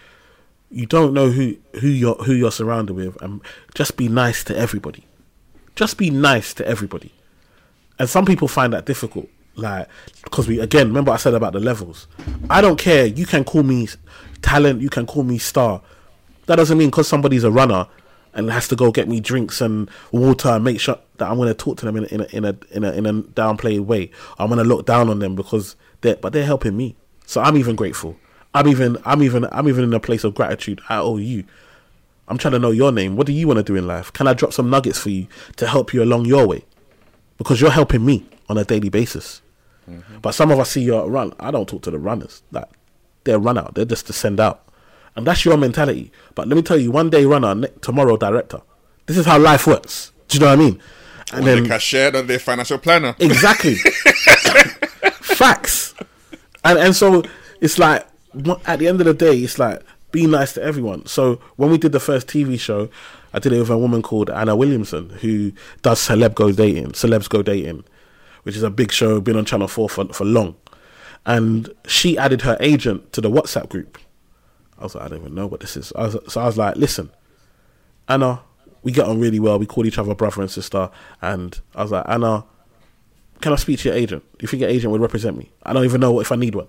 [0.69, 3.41] You don't know who who you're who you're surrounded with, and
[3.75, 5.05] just be nice to everybody.
[5.75, 7.13] Just be nice to everybody
[7.99, 9.87] and some people find that difficult like
[10.23, 12.07] because we again remember i said about the levels
[12.49, 13.87] i don't care you can call me
[14.41, 15.81] talent you can call me star.
[16.45, 17.87] That doesn't mean because somebody's a runner
[18.37, 21.47] and has to go get me drinks and water and make sure that i'm going
[21.47, 23.81] to talk to them in a, in a in a in a, in a downplayed
[23.81, 24.11] way.
[24.37, 26.95] I'm going to look down on them because they're but they're helping me.
[27.25, 28.15] So i'm even grateful.
[28.53, 30.79] I'm even i'm even i'm even in a place of gratitude.
[30.87, 31.43] I owe you.
[32.27, 33.15] I'm trying to know your name.
[33.15, 34.13] What do you want to do in life?
[34.13, 36.63] Can i drop some nuggets for you to help you along your way?
[37.37, 39.41] Because you're helping me on a daily basis.
[39.89, 40.19] Mm-hmm.
[40.19, 41.33] But some of us see you run.
[41.39, 42.43] I don't talk to the runners.
[42.51, 42.67] Like
[43.27, 43.75] they're run out.
[43.75, 44.67] They're just to send out,
[45.15, 46.11] and that's your mentality.
[46.33, 48.61] But let me tell you, one day runner, ne- tomorrow director.
[49.05, 50.11] This is how life works.
[50.27, 50.81] Do you know what I mean?
[51.33, 53.15] And On the cashier, on their financial planner.
[53.19, 53.75] Exactly.
[55.21, 55.93] Facts.
[56.63, 57.23] And and so
[57.61, 58.07] it's like
[58.65, 61.05] at the end of the day, it's like be nice to everyone.
[61.05, 62.89] So when we did the first TV show,
[63.33, 65.51] I did it with a woman called Anna Williamson who
[65.81, 67.83] does Celeb Go Dating, Celebs Go Dating,
[68.43, 70.55] which is a big show, been on Channel Four for for long.
[71.27, 73.99] And she added her agent to the WhatsApp group.
[74.79, 75.91] I was like, I don't even know what this is.
[75.93, 77.11] I was, so I was like, listen,
[78.07, 78.41] Anna,
[78.81, 79.59] we get on really well.
[79.59, 80.89] We call each other brother and sister.
[81.21, 82.45] And I was like, Anna,
[83.41, 84.23] can I speak to your agent?
[84.37, 85.51] Do you think your agent would represent me?
[85.63, 86.67] I don't even know if I need one.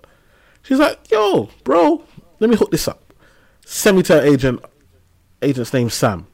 [0.63, 2.03] She's like, yo, bro,
[2.41, 3.13] let me hook this up.
[3.65, 4.61] Send me to her agent.
[5.41, 6.27] Agent's name's Sam.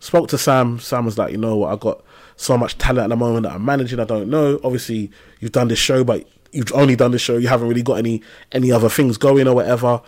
[0.00, 0.80] Spoke to Sam.
[0.80, 3.52] Sam was like, you know what, I got so much talent at the moment that
[3.52, 4.00] I'm managing.
[4.00, 4.58] I don't know.
[4.64, 7.36] Obviously, you've done this show, but you've only done this show.
[7.36, 10.00] You haven't really got any any other things going or whatever.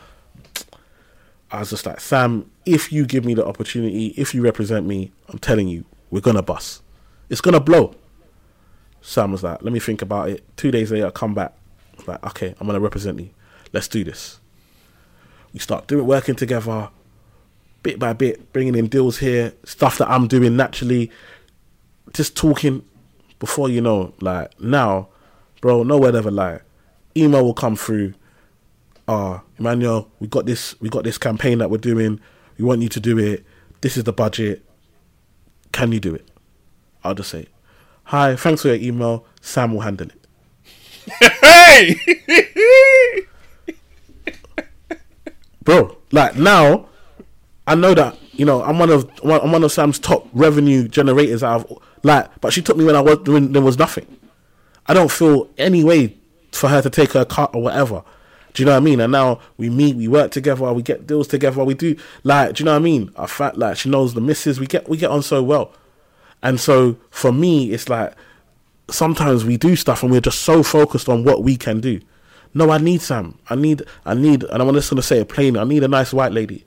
[1.51, 5.12] I was just like, Sam, if you give me the opportunity, if you represent me,
[5.28, 6.82] I'm telling you, we're gonna bust.
[7.28, 7.94] It's gonna blow.
[9.01, 10.44] Sam was like, let me think about it.
[10.57, 11.55] Two days later, I come back.
[12.07, 13.30] Like, okay, I'm gonna represent you.
[13.72, 14.40] Let's do this.
[15.53, 16.90] We start doing working together,
[17.82, 21.11] bit by bit, bringing in deals here, stuff that I'm doing naturally,
[22.12, 22.84] just talking.
[23.38, 25.09] Before you know, like now,
[25.61, 26.61] bro, no word ever lie.
[27.16, 28.14] Email will come through.
[29.09, 30.78] Uh, Emmanuel, we got this.
[30.80, 32.20] We got this campaign that we're doing.
[32.59, 33.44] We want you to do it.
[33.80, 34.64] This is the budget.
[35.72, 36.28] Can you do it?
[37.04, 37.46] I'll just say,
[38.04, 38.34] hi.
[38.36, 39.24] Thanks for your email.
[39.40, 41.32] Sam will handle it.
[41.40, 41.96] Hey!
[45.62, 45.96] bro.
[46.12, 46.88] Like now,
[47.66, 51.42] I know that you know I'm one of I'm one of Sam's top revenue generators
[51.42, 52.40] out of like.
[52.40, 54.07] But she took me when I was when there was nothing.
[54.89, 56.16] I don't feel any way
[56.53, 58.03] for her to take her cut or whatever.
[58.55, 59.01] Do you know what I mean?
[59.01, 62.62] And now we meet, we work together, we get deals together, we do like, do
[62.62, 63.11] you know what I mean?
[63.16, 65.72] I fact like she knows the misses, we get we get on so well.
[66.43, 68.14] And so for me, it's like
[68.89, 72.01] sometimes we do stuff and we're just so focused on what we can do.
[72.55, 73.39] No, I need Sam.
[73.51, 75.61] I need, I need, and I'm just to say it plainly.
[75.61, 76.64] I need a nice white lady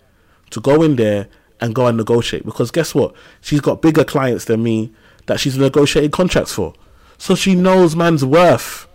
[0.52, 1.28] to go in there
[1.60, 3.16] and go and negotiate because guess what?
[3.42, 4.94] She's got bigger clients than me
[5.26, 6.74] that she's negotiating contracts for.
[7.20, 8.88] So she knows man's worth.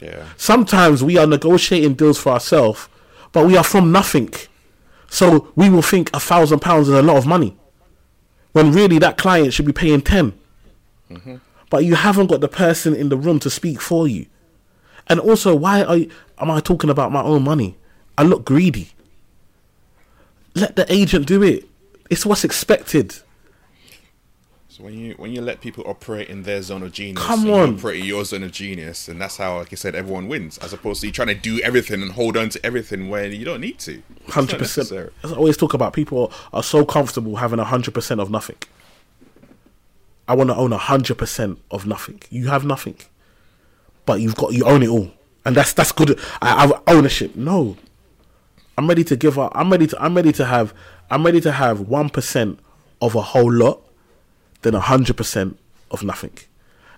[0.00, 0.26] Yeah.
[0.36, 2.88] Sometimes we are negotiating deals for ourselves,
[3.32, 4.30] but we are from nothing.
[5.08, 7.56] So we will think a thousand pounds is a lot of money.
[8.52, 10.32] When really that client should be paying 10
[11.10, 11.36] mm-hmm.
[11.68, 14.26] But you haven't got the person in the room to speak for you.
[15.08, 17.76] And also, why are you, am I talking about my own money?
[18.16, 18.90] I look greedy.
[20.54, 21.68] Let the agent do it.
[22.08, 23.16] It's what's expected.
[24.76, 27.76] So when you when you let people operate in their zone of genius, Come on.
[27.78, 30.74] operate in your zone of genius, and that's how, like I said, everyone wins, as
[30.74, 33.62] opposed to you trying to do everything and hold on to everything when you don't
[33.62, 34.02] need to.
[34.28, 34.92] Hundred percent.
[35.22, 38.58] As I always talk about, people are so comfortable having hundred percent of nothing.
[40.28, 42.20] I want to own hundred percent of nothing.
[42.28, 42.96] You have nothing,
[44.04, 45.10] but you've got you own it all,
[45.46, 46.20] and that's that's good.
[46.42, 47.34] I have ownership.
[47.34, 47.78] No,
[48.76, 49.52] I'm ready to give up.
[49.54, 50.02] I'm ready to.
[50.02, 50.74] I'm ready to have.
[51.10, 52.58] I'm ready to have one percent
[53.00, 53.80] of a whole lot,
[54.62, 55.58] than hundred percent
[55.90, 56.36] of nothing.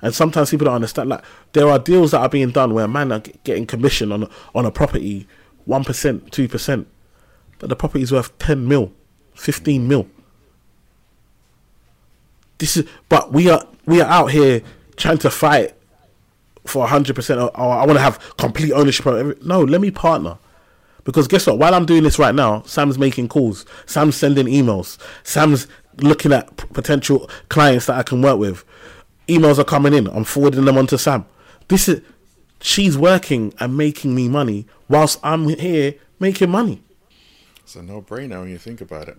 [0.00, 1.08] And sometimes people don't understand.
[1.08, 4.30] Like there are deals that are being done where man are getting commission on a,
[4.54, 5.26] on a property,
[5.64, 6.86] one percent, two percent,
[7.58, 8.92] but the property is worth ten mil,
[9.34, 10.06] fifteen mil.
[12.58, 14.62] This is, but we are we are out here
[14.96, 15.74] trying to fight
[16.64, 17.40] for hundred percent.
[17.40, 19.36] Or I want to have complete ownership of every.
[19.42, 20.38] No, let me partner.
[21.04, 21.58] Because guess what?
[21.58, 23.64] While I'm doing this right now, Sam's making calls.
[23.86, 24.98] Sam's sending emails.
[25.22, 25.66] Sam's
[26.02, 28.64] looking at potential clients that I can work with.
[29.28, 30.06] Emails are coming in.
[30.08, 31.26] I'm forwarding them on to Sam.
[31.68, 32.00] This is
[32.60, 36.82] she's working and making me money whilst I'm here making money.
[37.62, 39.18] It's a no-brainer when you think about it.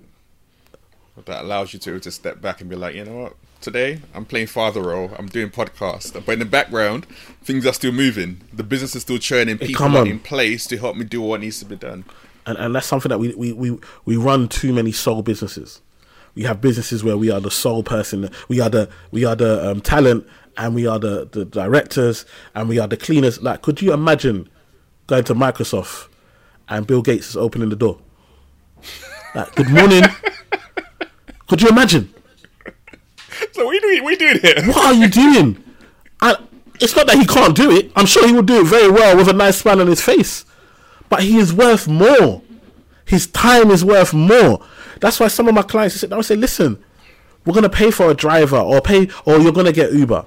[1.15, 3.35] But That allows you to to step back and be like, you know what?
[3.61, 5.11] Today I'm playing father role.
[5.19, 7.05] I'm doing podcast, but in the background,
[7.43, 8.41] things are still moving.
[8.53, 9.57] The business is still churning.
[9.57, 12.05] People come are in place to help me do what needs to be done.
[12.45, 15.81] and and that's something that we we we, we run too many sole businesses.
[16.39, 18.29] We have businesses where we are the sole person.
[18.47, 20.25] We are the we are the um, talent,
[20.55, 22.25] and we are the the directors,
[22.55, 23.41] and we are the cleaners.
[23.41, 24.47] Like, could you imagine
[25.07, 26.07] going to Microsoft
[26.69, 27.99] and Bill Gates is opening the door?
[29.35, 30.03] Like, good morning.
[31.47, 32.13] could you imagine?
[33.51, 34.03] So we are you doing?
[34.05, 34.67] What are you doing here?
[34.67, 35.63] What are you doing?
[36.21, 36.37] And
[36.79, 37.91] it's not that he can't do it.
[37.97, 40.45] I'm sure he will do it very well with a nice smile on his face.
[41.09, 42.41] But he is worth more.
[43.03, 44.65] His time is worth more.
[44.99, 46.77] That's why some of my clients sit down and say, "Listen,
[47.45, 50.25] we're gonna pay for a driver, or pay, or you're gonna get Uber,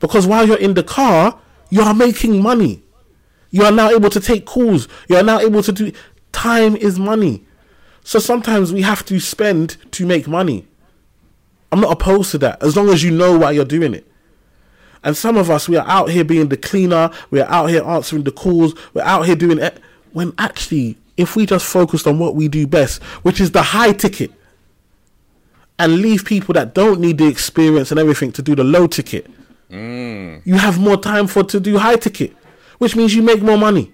[0.00, 1.38] because while you're in the car,
[1.70, 2.82] you are making money.
[3.50, 4.86] You are now able to take calls.
[5.08, 5.92] You are now able to do.
[6.32, 7.44] Time is money.
[8.04, 10.66] So sometimes we have to spend to make money.
[11.72, 14.06] I'm not opposed to that as long as you know why you're doing it.
[15.02, 18.24] And some of us, we are out here being the cleaner, we're out here answering
[18.24, 19.78] the calls, we're out here doing it.
[20.12, 23.92] When actually, if we just focused on what we do best, which is the high
[23.92, 24.30] ticket,
[25.78, 29.30] and leave people that don't need the experience and everything to do the low ticket,
[29.70, 30.40] mm.
[30.44, 32.34] you have more time for to do high ticket,
[32.78, 33.92] which means you make more money.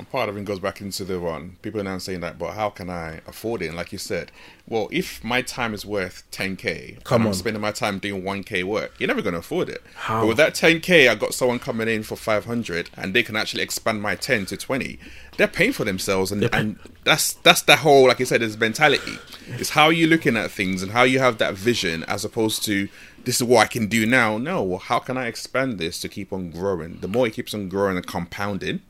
[0.00, 1.58] And part of it goes back into the one.
[1.60, 3.66] People are now saying that, but how can I afford it?
[3.66, 4.32] And like you said,
[4.66, 7.34] well, if my time is worth 10k, Come I'm on.
[7.34, 9.82] spending my time doing 1k work, you're never going to afford it.
[9.96, 10.22] How?
[10.22, 13.62] But with that 10k, I got someone coming in for 500, and they can actually
[13.62, 14.98] expand my 10 to 20.
[15.36, 19.18] They're paying for themselves, and, and that's that's the whole, like you said, is mentality.
[19.48, 22.88] It's how you're looking at things and how you have that vision, as opposed to
[23.24, 24.38] this is what I can do now.
[24.38, 27.00] No, well, how can I expand this to keep on growing?
[27.00, 28.80] The more it keeps on growing and compounding,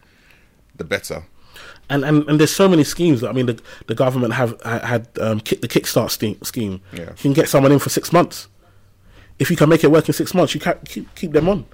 [0.81, 1.23] the better.
[1.91, 3.23] and and, and there's so many schemes.
[3.23, 3.57] I mean, the
[3.87, 6.39] the government have had um, kick, the Kickstart scheme.
[6.43, 6.81] scheme.
[6.93, 7.11] Yeah.
[7.11, 8.49] You can get someone in for six months.
[9.39, 11.67] If you can make it work in six months, you can keep keep them on.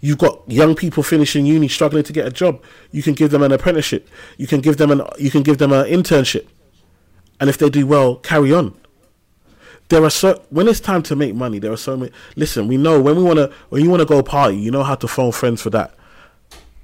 [0.00, 2.62] You've got young people finishing uni, struggling to get a job.
[2.90, 4.08] You can give them an apprenticeship.
[4.36, 6.46] You can give them an you can give them an internship,
[7.40, 8.74] and if they do well, carry on.
[9.88, 11.58] There are so when it's time to make money.
[11.58, 12.12] There are so many.
[12.36, 14.82] Listen, we know when we want to when you want to go party, you know
[14.82, 15.94] how to phone friends for that.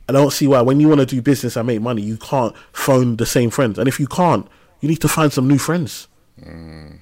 [0.08, 2.54] I don't see why when you want to do business and make money, you can't
[2.72, 3.78] phone the same friends.
[3.78, 4.46] And if you can't,
[4.80, 6.98] you need to find some new friends, mm.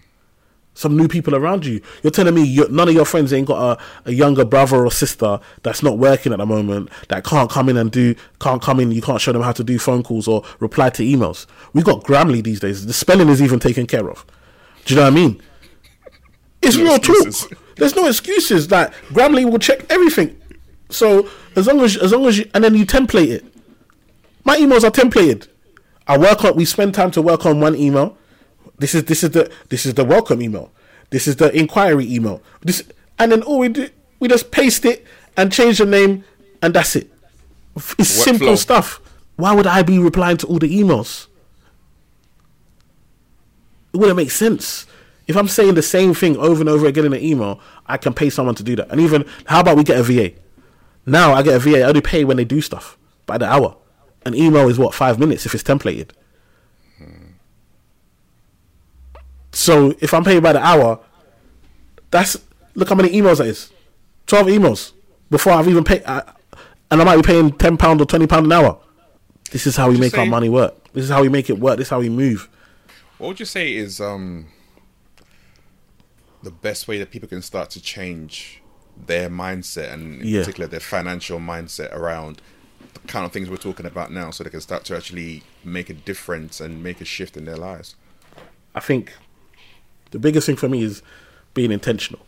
[0.75, 1.81] some new people around you.
[2.05, 4.91] You're telling me you none of your friends ain't got a, a younger brother or
[4.93, 8.79] sister that's not working at the moment that can't come in and do can't come
[8.79, 8.93] in.
[8.93, 11.47] You can't show them how to do phone calls or reply to emails.
[11.73, 12.87] We've got Grammarly these days.
[12.87, 14.25] The spelling is even taken care of.
[14.85, 15.43] Do you know what I mean?
[16.63, 17.49] It's No real excuses.
[17.49, 17.59] talk.
[17.77, 18.71] There's no excuses.
[18.71, 20.41] Like Grammarly will check everything.
[20.93, 23.45] So as long as as long as you and then you template it.
[24.45, 25.49] My emails are templated.
[26.07, 26.57] I work on.
[26.57, 28.17] We spend time to work on one email.
[28.79, 30.73] This is this is the this is the welcome email.
[31.11, 32.43] This is the inquiry email.
[32.63, 32.83] This
[33.19, 33.89] and then all we do
[34.19, 36.25] we just paste it and change the name
[36.61, 37.11] and that's it.
[37.99, 39.01] It's simple stuff.
[39.37, 41.27] Why would I be replying to all the emails?
[43.93, 44.87] It wouldn't make sense.
[45.27, 48.13] If I'm saying the same thing over and over again in an email, I can
[48.13, 48.91] pay someone to do that.
[48.91, 50.33] And even how about we get a VA?
[51.07, 51.79] Now I get a VA.
[51.79, 52.97] I only pay when they do stuff
[53.27, 53.77] by the hour.
[54.25, 56.11] An email is what five minutes if it's templated.
[59.53, 61.01] So if I'm paying by the hour,
[62.11, 62.37] that's
[62.75, 63.71] look how many emails that is.
[64.27, 64.93] Twelve emails
[65.31, 66.23] before I've even paid, and
[66.91, 68.79] I might be paying ten pound or twenty pound an hour.
[69.51, 70.93] This is how we make our money work.
[70.95, 71.77] This is how we make it work.
[71.77, 72.49] This is how we move.
[73.19, 74.47] What would you say is um,
[76.43, 78.62] the best way that people can start to change
[79.07, 80.41] their mindset and in Yeah.
[80.41, 82.41] particular their financial mindset around
[82.95, 85.89] the kind of things we're talking about now so they can start to actually make
[85.91, 87.97] a difference and make a shift in their lives?
[88.75, 89.13] I think
[90.11, 91.03] the biggest thing for me is
[91.55, 92.21] being intentional.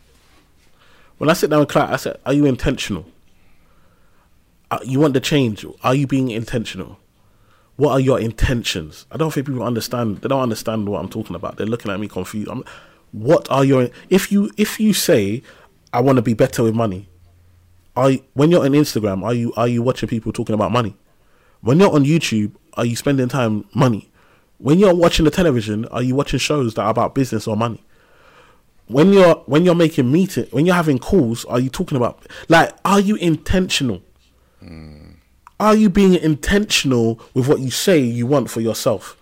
[1.17, 3.05] When I sit down with client, I said, "Are you intentional?
[4.71, 5.65] Uh, you want the change?
[5.83, 6.99] Are you being intentional?
[7.77, 10.17] What are your intentions?" I don't think people understand.
[10.17, 11.57] They don't understand what I'm talking about.
[11.57, 12.49] They're looking at me confused.
[12.49, 12.63] I'm,
[13.11, 15.41] what are your if you if you say,
[15.95, 17.07] "I want to be better with money,"
[17.95, 20.95] are you, when you're on Instagram, are you are you watching people talking about money?
[21.61, 24.11] When you're on YouTube, are you spending time money?
[24.57, 27.83] When you're watching the television, are you watching shows that are about business or money?
[28.87, 32.73] When you're when you're making meeting, when you're having calls, are you talking about like
[32.83, 34.01] are you intentional?
[34.59, 35.11] Hmm.
[35.59, 39.15] Are you being intentional with what you say you want for yourself?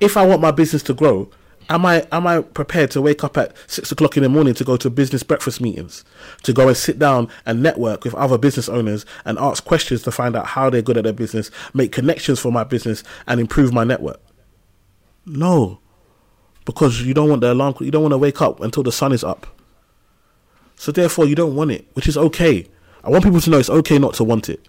[0.00, 1.28] If I want my business to grow,
[1.68, 4.64] am I am I prepared to wake up at six o'clock in the morning to
[4.64, 6.04] go to business breakfast meetings,
[6.42, 10.10] to go and sit down and network with other business owners and ask questions to
[10.10, 13.72] find out how they're good at their business, make connections for my business, and improve
[13.72, 14.20] my network?
[15.26, 15.80] No,
[16.64, 17.74] because you don't want the alarm.
[17.80, 19.46] You don't want to wake up until the sun is up.
[20.76, 22.66] So therefore, you don't want it, which is okay.
[23.02, 24.68] I want people to know it's okay not to want it.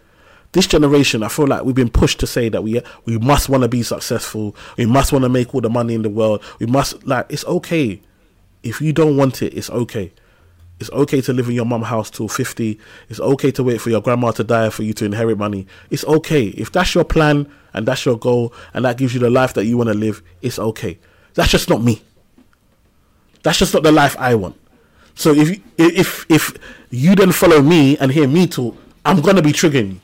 [0.56, 3.64] This generation, I feel like we've been pushed to say that we we must want
[3.64, 4.56] to be successful.
[4.78, 6.42] We must want to make all the money in the world.
[6.60, 8.00] We must like it's okay.
[8.64, 10.14] If you don't want it, it's okay.
[10.80, 12.80] It's okay to live in your mum house till 50.
[13.10, 15.68] It's okay to wait for your grandma to die for you to inherit money.
[15.90, 16.46] It's okay.
[16.48, 19.66] If that's your plan and that's your goal and that gives you the life that
[19.66, 20.98] you want to live, it's okay.
[21.34, 22.02] That's just not me.
[23.44, 24.56] That's just not the life I want.
[25.16, 26.54] So if you- if if
[26.92, 30.00] you then follow me and hear me talk, I'm gonna be triggering you.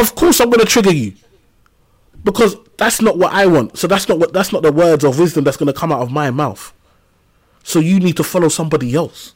[0.00, 1.12] Of course, I'm gonna trigger you
[2.24, 3.76] because that's not what I want.
[3.78, 6.10] So that's not what that's not the words of wisdom that's gonna come out of
[6.10, 6.72] my mouth.
[7.62, 9.34] So you need to follow somebody else.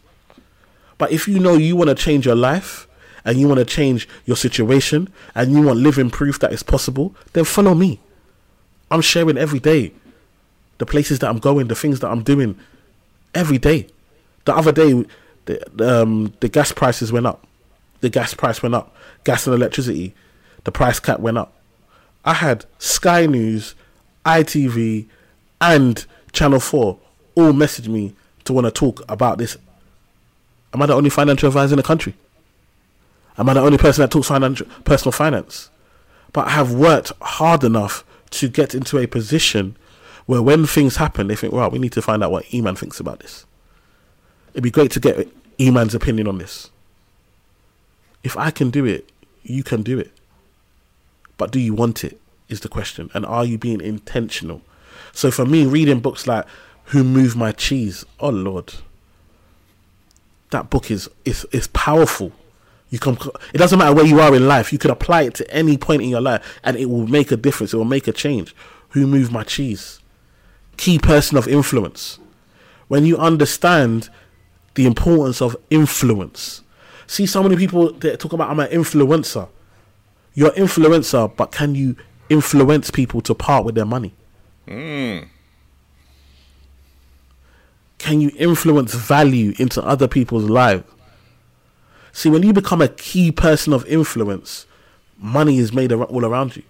[0.97, 2.87] But if you know you want to change your life
[3.25, 7.15] and you want to change your situation and you want living proof that it's possible,
[7.35, 8.01] then follow me.
[8.91, 9.93] I'm sharing every day
[10.79, 12.59] the places that I'm going, the things that I'm doing
[13.35, 13.89] every day.
[14.45, 15.05] The other day,
[15.47, 17.47] the, um, the gas prices went up.
[18.01, 18.95] The gas price went up.
[19.25, 20.15] Gas and electricity,
[20.65, 21.53] the price cap went up.
[22.25, 23.75] I had Sky News,
[24.25, 25.07] ITV,
[25.61, 26.99] and Channel Four
[27.35, 29.57] all message me to want to talk about this.
[30.73, 32.15] Am I the only financial advisor in the country?
[33.39, 35.71] Am I the only person that talks financial personal finance?
[36.33, 39.77] But I have worked hard enough to get into a position
[40.27, 42.99] where when things happen, they think, well, we need to find out what Eman thinks
[42.99, 43.47] about this.
[44.53, 46.71] It'd be great to get Eman's opinion on this.
[48.23, 49.11] If I can do it,
[49.43, 50.11] you can do it.
[51.37, 52.21] But do you want it?
[52.49, 53.11] Is the question.
[53.15, 54.61] And are you being intentional?
[55.13, 56.45] So for me, reading books like
[56.87, 58.75] Who Moved My Cheese, oh Lord,
[60.51, 62.33] that book is is is powerful.
[62.91, 63.17] You can.
[63.53, 64.73] It doesn't matter where you are in life.
[64.73, 67.37] You can apply it to any point in your life, and it will make a
[67.37, 67.73] difference.
[67.73, 68.55] It will make a change.
[68.91, 70.01] Who moved my cheese?
[70.77, 72.19] Key person of influence.
[72.89, 74.11] When you understand
[74.75, 76.63] the importance of influence,
[77.07, 79.49] see so many people that talk about I'm an influencer.
[80.35, 81.97] You're an influencer, but can you
[82.29, 84.15] influence people to part with their money?
[87.99, 90.85] Can you influence value into other people's lives?
[92.13, 94.67] See, when you become a key person of influence,
[95.19, 96.63] money is made all around you.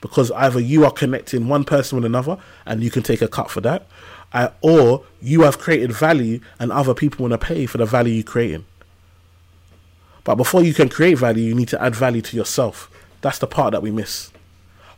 [0.00, 3.50] Because either you are connecting one person with another and you can take a cut
[3.50, 3.86] for that,
[4.32, 8.14] uh, or you have created value and other people want to pay for the value
[8.14, 8.64] you're creating.
[10.24, 12.90] But before you can create value, you need to add value to yourself.
[13.26, 14.30] That's the part that we miss.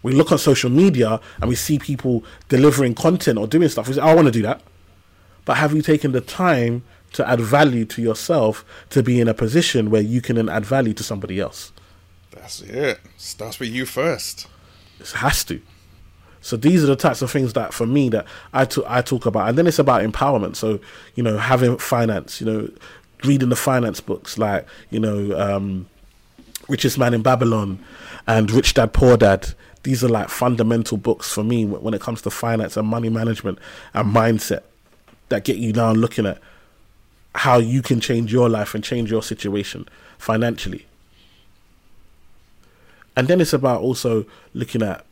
[0.02, 3.88] We look on social media and we see people delivering content or doing stuff.
[3.88, 4.60] We say, I want to do that.
[5.46, 9.32] But have you taken the time to add value to yourself to be in a
[9.32, 11.72] position where you can then add value to somebody else?
[12.32, 13.00] That's it.
[13.16, 14.46] Starts with you first.
[15.00, 15.62] It has to.
[16.42, 19.56] So these are the types of things that for me that I talk about, and
[19.56, 20.56] then it's about empowerment.
[20.56, 20.80] So
[21.14, 22.70] you know, having finance, you know,
[23.24, 25.86] reading the finance books like you know, um,
[26.68, 27.78] Richest Man in Babylon
[28.26, 29.54] and Rich Dad Poor Dad.
[29.82, 33.58] These are like fundamental books for me when it comes to finance and money management
[33.94, 34.62] and mindset
[35.28, 36.40] that get you now looking at
[37.34, 39.88] how you can change your life and change your situation
[40.18, 40.86] financially.
[43.16, 45.04] And then it's about also looking at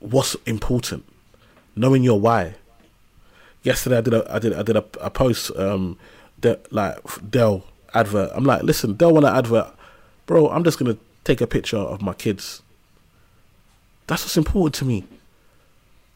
[0.00, 1.04] what's important,
[1.76, 2.54] knowing your why.
[3.62, 5.98] Yesterday I did a I did I did a, a post um
[6.40, 6.98] that like
[7.30, 8.30] Dell advert.
[8.34, 9.73] I'm like, listen, Dell want an advert,
[10.26, 10.48] bro.
[10.50, 12.62] I'm just gonna take a picture of my kids.
[14.06, 15.04] That's what's important to me.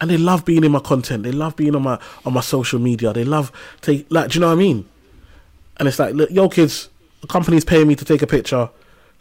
[0.00, 1.24] And they love being in my content.
[1.24, 3.12] They love being on my on my social media.
[3.12, 3.50] They love
[3.80, 4.88] take like, do you know what I mean?
[5.78, 6.88] And it's like, look, yo, kids,
[7.20, 8.70] the company's paying me to take a picture.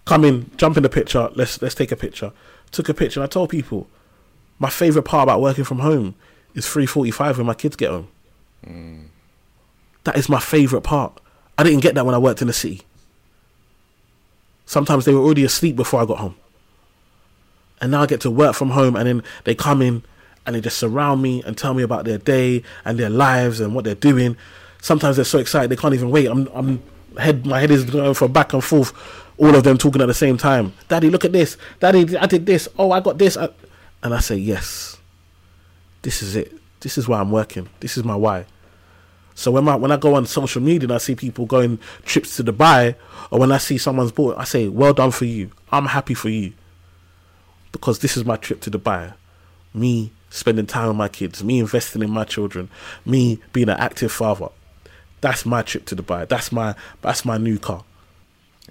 [0.06, 1.30] Come in, jump in the picture.
[1.36, 2.32] Let's let's take a picture.
[2.72, 3.88] Took a picture, and I told people,
[4.60, 6.16] my favorite part about working from home
[6.54, 8.08] is three forty-five when my kids get home.
[8.66, 9.06] Mm.
[10.04, 11.20] That is my favorite part.
[11.58, 12.84] I didn't get that when I worked in the city.
[14.68, 16.36] Sometimes they were already asleep before I got home.
[17.82, 20.03] And now I get to work from home and then they come in
[20.45, 23.74] and they just surround me and tell me about their day and their lives and
[23.74, 24.38] what they're doing.
[24.82, 26.28] Sometimes they're so excited they can't even wait.
[26.28, 26.84] I'm I'm
[27.18, 28.93] head my head is going from back and forth,
[29.38, 30.74] all of them talking at the same time.
[30.88, 31.57] Daddy, look at this.
[31.80, 32.68] Daddy, I did this.
[32.78, 33.38] Oh, I got this.
[33.38, 33.49] I...
[34.03, 34.97] And I say, yes.
[36.01, 36.53] This is it.
[36.82, 37.68] This is why I'm working.
[37.80, 38.45] This is my why.
[39.38, 42.36] So when I when I go on social media and I see people going trips
[42.38, 42.96] to Dubai,
[43.30, 45.52] or when I see someone's bought, I say, "Well done for you.
[45.72, 46.54] I'm happy for you."
[47.72, 49.14] Because this is my trip to Dubai.
[49.76, 52.68] Me spending time with my kids, me investing in my children,
[53.06, 54.50] me being an active father.
[55.22, 56.28] That's my trip to Dubai.
[56.28, 56.74] That's my
[57.04, 57.84] that's my new car.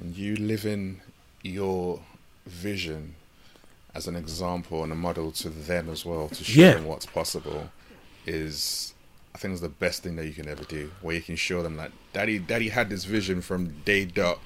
[0.01, 1.01] And you living
[1.43, 2.01] your
[2.45, 3.15] vision
[3.95, 6.75] as an example and a model to them as well to show Yeah.
[6.75, 7.71] them what's possible
[8.27, 8.95] is
[9.37, 10.91] I think is the best thing that you can ever do.
[11.03, 14.39] Where you can show them that daddy daddy had this vision from day dot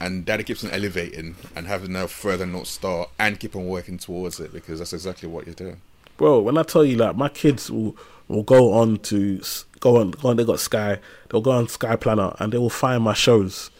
[0.00, 3.98] and daddy keeps on elevating and having a further north star and keep on working
[3.98, 5.82] towards it because that's exactly what you're doing.
[6.16, 6.40] bro.
[6.40, 7.94] When I tell you, like my kids will
[8.28, 9.42] will go on to
[9.80, 10.36] go on go on.
[10.38, 10.98] They got Sky.
[11.28, 13.70] They'll go on Sky Planner and they will find my shows,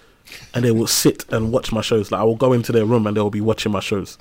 [0.52, 2.12] and they will sit and watch my shows.
[2.12, 4.18] Like I will go into their room and they will be watching my shows.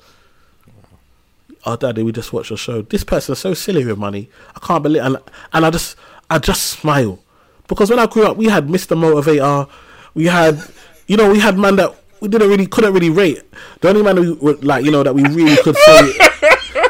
[1.64, 2.82] Oh, daddy, we just watched your show.
[2.82, 4.28] This person's so silly with money.
[4.56, 5.18] I can't believe, and
[5.52, 5.96] and I just
[6.32, 7.22] I just smile
[7.68, 8.96] because when I grew up, we had Mr.
[8.96, 9.68] Motivator,
[10.14, 10.60] we had,
[11.06, 13.42] you know, we had man that we didn't really couldn't really rate.
[13.80, 16.12] The only man we were like, you know, that we really could say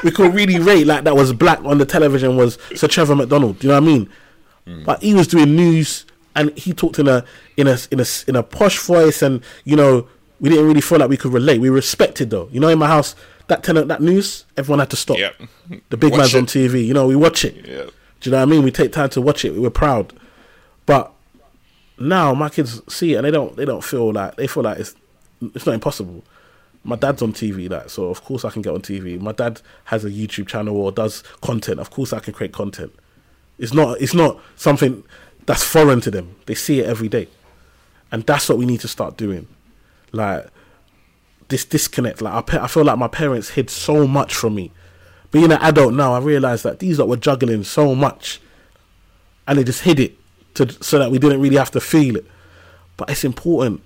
[0.05, 3.59] we could really rate like that was black on the television was Sir Trevor McDonald.
[3.59, 4.11] Do you know what I mean?
[4.67, 4.85] Hmm.
[4.85, 7.25] But he was doing news and he talked in a
[7.57, 10.07] in a in a in a posh voice, and you know
[10.41, 11.61] we didn't really feel like we could relate.
[11.61, 12.49] We respected though.
[12.53, 13.15] You know, in my house,
[13.49, 15.19] that tenant, that news, everyone had to stop.
[15.19, 15.35] Yep.
[15.91, 16.47] The big Watch man's on.
[16.47, 16.87] TV.
[16.87, 17.67] You know, we watch it.
[17.67, 17.87] Yeah.
[18.23, 18.63] Do you know what I mean?
[18.63, 19.57] We take time to watch it.
[19.57, 20.13] We're proud,
[20.87, 21.13] but
[21.99, 23.57] now my kids see it and they don't.
[23.57, 24.95] They don't feel like they feel like it's
[25.55, 26.23] it's not impossible.
[26.85, 28.11] My dad's on TV, like so.
[28.11, 29.21] Of course, I can get on TV.
[29.21, 31.81] My dad has a YouTube channel or does content.
[31.81, 32.93] Of course, I can create content.
[33.59, 34.01] It's not.
[34.01, 35.03] It's not something
[35.47, 36.37] that's foreign to them.
[36.47, 37.27] They see it every day,
[38.13, 39.49] and that's what we need to start doing.
[40.13, 40.47] Like
[41.49, 42.23] this disconnect.
[42.23, 44.71] Like I, I feel like my parents hid so much from me.
[45.33, 48.41] Being an adult now, I realised that these lot were juggling so much,
[49.49, 50.17] and they just hid it
[50.55, 52.27] to so that we didn't really have to feel it.
[52.97, 53.83] But it's important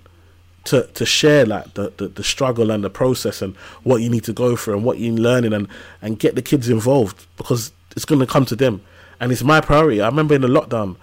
[0.65, 4.25] to to share like the, the, the struggle and the process and what you need
[4.25, 5.67] to go through and what you're learning and
[6.01, 8.81] and get the kids involved because it's going to come to them
[9.19, 10.01] and it's my priority.
[10.01, 10.97] I remember in the lockdown,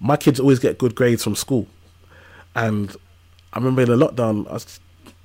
[0.00, 1.66] my kids always get good grades from school,
[2.56, 2.96] and
[3.52, 4.80] I remember in the lockdown I was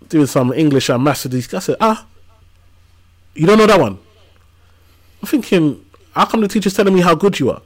[0.09, 1.51] doing some English and maths with these.
[1.53, 2.05] I said, ah,
[3.33, 3.99] you don't know that one.
[5.27, 7.61] I'm thinking, how come the teacher's telling me how good you are?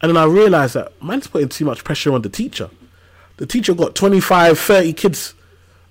[0.00, 2.70] And then I realized that man's putting too much pressure on the teacher.
[3.38, 5.34] The teacher got 25, 30 kids.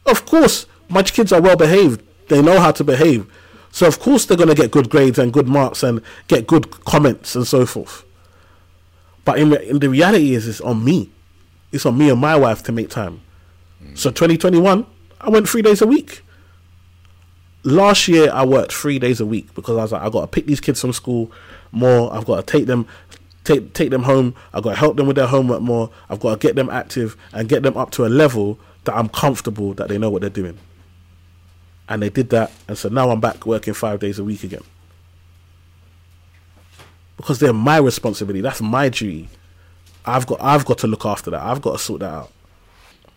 [0.06, 2.02] Of course, my kids are well behaved.
[2.30, 3.30] They know how to behave.
[3.70, 6.72] So, of course, they're going to get good grades and good marks and get good
[6.86, 8.06] comments and so forth.
[9.26, 11.10] But in, in the reality is, it's on me.
[11.74, 13.20] It's on me and my wife to make time.
[13.94, 14.86] So, 2021,
[15.20, 16.24] I went three days a week.
[17.68, 20.28] Last year, I worked three days a week because I was like, I got to
[20.28, 21.30] pick these kids from school
[21.74, 22.14] more.
[22.14, 22.88] I've got to take them,
[23.44, 24.36] take take them home.
[24.54, 25.90] I've got to help them with their homework more.
[26.10, 29.10] I've got to get them active and get them up to a level that I'm
[29.10, 30.58] comfortable that they know what they're doing.
[31.90, 34.64] And they did that, and so now I'm back working five days a week again
[37.18, 38.40] because they're my responsibility.
[38.40, 39.28] That's my duty.
[40.06, 41.42] I've got I've got to look after that.
[41.42, 42.32] I've got to sort that out.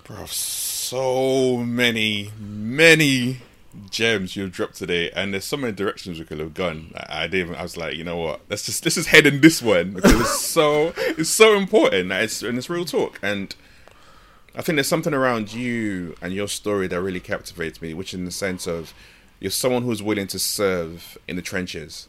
[0.02, 3.42] Bro, so many, many
[3.90, 6.92] gems you've dropped today, and there's so many directions we could have gone.
[6.96, 7.48] I, I didn't.
[7.48, 8.40] Even, I was like, you know what?
[8.48, 12.12] Let's just let's just head in this one because it's so it's so important.
[12.12, 13.18] It's and it's real talk.
[13.22, 13.54] And
[14.54, 18.24] I think there's something around you and your story that really captivates me, which in
[18.24, 18.92] the sense of
[19.38, 22.08] you're someone who's willing to serve in the trenches.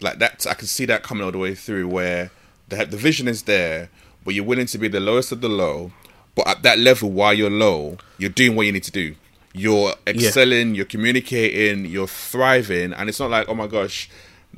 [0.00, 2.30] Like that, I can see that coming all the way through where
[2.68, 3.90] the the vision is there,
[4.24, 5.92] but you're willing to be the lowest of the low.
[6.34, 9.14] But at that level, while you're low, you're doing what you need to do
[9.54, 10.74] you're excelling, yeah.
[10.74, 14.10] you're communicating, you're thriving, and it's not like, oh my gosh,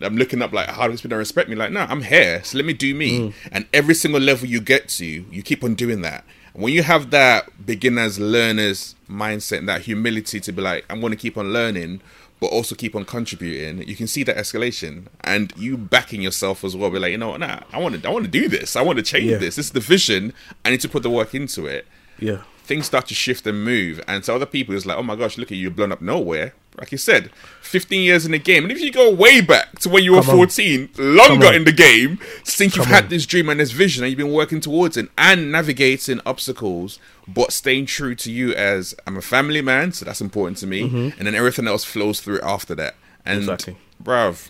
[0.02, 1.54] I'm looking up like how does people respect me?
[1.54, 3.20] Like, no, I'm here, so let me do me.
[3.20, 3.34] Mm.
[3.52, 6.24] And every single level you get to, you keep on doing that.
[6.54, 11.00] And when you have that beginners, learners mindset, and that humility to be like, I'm
[11.00, 12.00] going to keep on learning,
[12.40, 16.74] but also keep on contributing, you can see that escalation, and you backing yourself as
[16.74, 16.90] well.
[16.90, 18.76] Be like, you know, nah, I want to, I want to do this.
[18.76, 19.36] I want to change yeah.
[19.36, 19.56] this.
[19.56, 20.32] This is the vision.
[20.64, 21.86] I need to put the work into it.
[22.18, 24.02] Yeah things start to shift and move.
[24.08, 26.52] And to other people, it's like, oh my gosh, look at you, blown up nowhere.
[26.76, 27.30] Like you said,
[27.62, 28.64] 15 years in the game.
[28.64, 31.16] And if you go way back to when you were Come 14, on.
[31.16, 33.10] longer in the game, since you've had on.
[33.10, 37.52] this dream and this vision and you've been working towards it and navigating obstacles, but
[37.52, 40.82] staying true to you as I'm a family man, so that's important to me.
[40.82, 41.18] Mm-hmm.
[41.18, 42.96] And then everything else flows through after that.
[43.24, 43.76] And exactly.
[44.02, 44.48] bruv,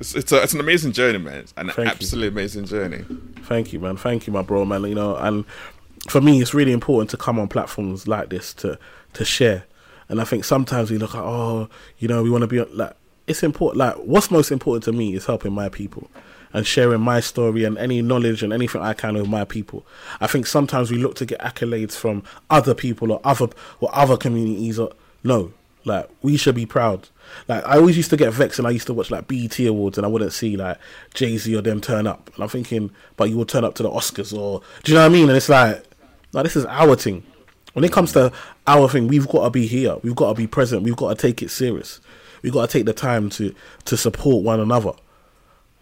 [0.00, 1.38] it's, it's, a, it's an amazing journey, man.
[1.38, 2.32] It's an Thank absolutely you.
[2.32, 3.04] amazing journey.
[3.42, 3.96] Thank you, man.
[3.98, 4.82] Thank you, my bro, man.
[4.84, 5.44] You know, and
[6.08, 8.78] for me, it's really important to come on platforms like this to
[9.14, 9.64] to share.
[10.08, 12.94] And I think sometimes we look at, oh, you know, we want to be like,
[13.26, 13.78] it's important.
[13.78, 16.10] Like, what's most important to me is helping my people
[16.52, 19.84] and sharing my story and any knowledge and anything I can with my people.
[20.20, 23.48] I think sometimes we look to get accolades from other people or other
[23.80, 24.78] or other communities.
[24.78, 24.92] Or
[25.24, 25.52] no,
[25.84, 27.08] like we should be proud.
[27.48, 29.98] Like I always used to get vexed, and I used to watch like BET awards,
[29.98, 30.78] and I wouldn't see like
[31.14, 33.82] Jay Z or them turn up, and I'm thinking, but you will turn up to
[33.82, 35.28] the Oscars, or do you know what I mean?
[35.28, 35.82] And it's like
[36.34, 37.22] now this is our thing.
[37.74, 38.32] When it comes to
[38.66, 39.96] our thing, we've got to be here.
[40.02, 40.82] We've got to be present.
[40.82, 42.00] We've got to take it serious.
[42.42, 43.54] We've got to take the time to
[43.86, 44.92] to support one another.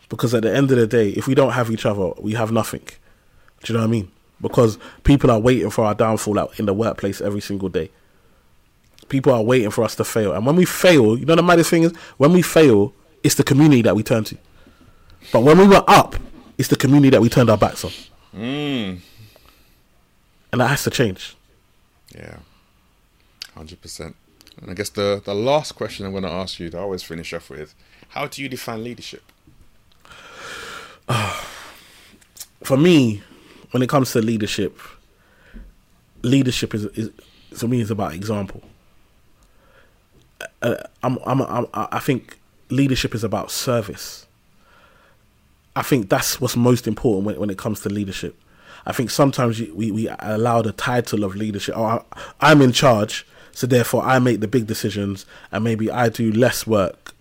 [0.08, 2.52] Because at the end of the day, if we don't have each other, we have
[2.52, 2.82] nothing.
[3.62, 4.10] Do you know what I mean?
[4.40, 7.90] Because people are waiting for our downfall out in the workplace every single day.
[9.08, 10.32] People are waiting for us to fail.
[10.32, 12.92] And when we fail, you know the maddest thing is when we fail,
[13.22, 14.36] it's the community that we turn to.
[15.32, 16.16] But when we were up,
[16.58, 17.92] it's the community that we turned our backs on.
[18.34, 19.00] Mm
[20.52, 21.34] and that has to change.
[22.14, 22.36] Yeah,
[23.54, 24.14] hundred percent.
[24.60, 27.32] And I guess the the last question I'm going to ask you to always finish
[27.32, 27.74] off with:
[28.10, 29.22] How do you define leadership?
[32.62, 33.22] for me,
[33.70, 34.78] when it comes to leadership,
[36.22, 37.10] leadership is, is
[37.56, 38.62] for me is about example.
[40.60, 42.38] Uh, I'm, I'm, I'm, I think
[42.70, 44.26] leadership is about service.
[45.74, 48.36] I think that's what's most important when, when it comes to leadership.
[48.86, 51.76] I think sometimes we, we allow the title of leadership.
[51.76, 52.04] Oh,
[52.40, 56.66] I'm in charge, so therefore I make the big decisions, and maybe I do less
[56.66, 57.14] work.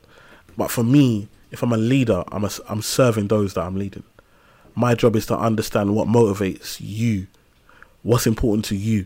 [0.57, 4.03] But for me, if I'm a leader, I'm a, I'm serving those that I'm leading.
[4.73, 7.27] My job is to understand what motivates you,
[8.03, 9.05] what's important to you,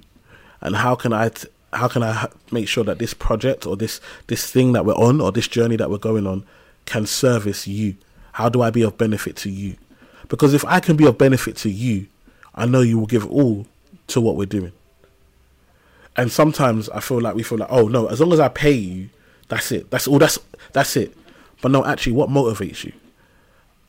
[0.62, 3.99] and how can I t- how can I make sure that this project or this
[4.28, 6.45] this thing that we're on or this journey that we're going on
[6.86, 7.95] can service you?
[8.34, 9.76] How do I be of benefit to you?
[10.30, 12.08] Because if I can be of benefit to you,
[12.56, 13.68] I know you will give all
[14.08, 14.72] to what we're doing.
[16.18, 18.72] And sometimes I feel like we feel like, oh no, as long as I pay
[18.72, 19.10] you,
[19.49, 19.91] that's it.
[19.91, 20.18] That's all.
[20.18, 20.39] That's
[20.74, 21.16] that's it.
[21.62, 22.93] But no, actually, what motivates you?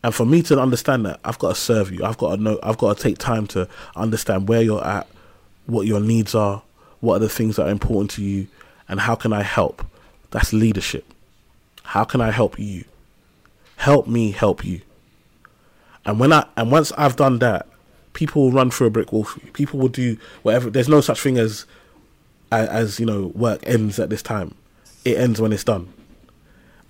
[0.02, 2.04] And for me to understand that, I've got to serve you.
[2.04, 2.58] I've got to know.
[2.62, 5.06] I've got to take time to understand where you're at,
[5.66, 6.62] what your needs are,
[7.00, 8.48] what are the things that are important to you,
[8.88, 9.84] and how can I help?
[10.30, 11.04] That's leadership.
[11.82, 12.84] How can I help you?
[13.76, 14.80] Help me help you.
[16.04, 17.66] And when I and once I've done that,
[18.16, 19.26] people will run through a brick wall.
[19.52, 20.70] People will do whatever.
[20.70, 21.66] There's no such thing as,
[22.50, 24.54] as, as you know, work ends at this time.
[25.04, 25.92] It ends when it's done,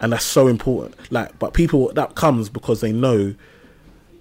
[0.00, 0.94] and that's so important.
[1.12, 3.34] Like, but people that comes because they know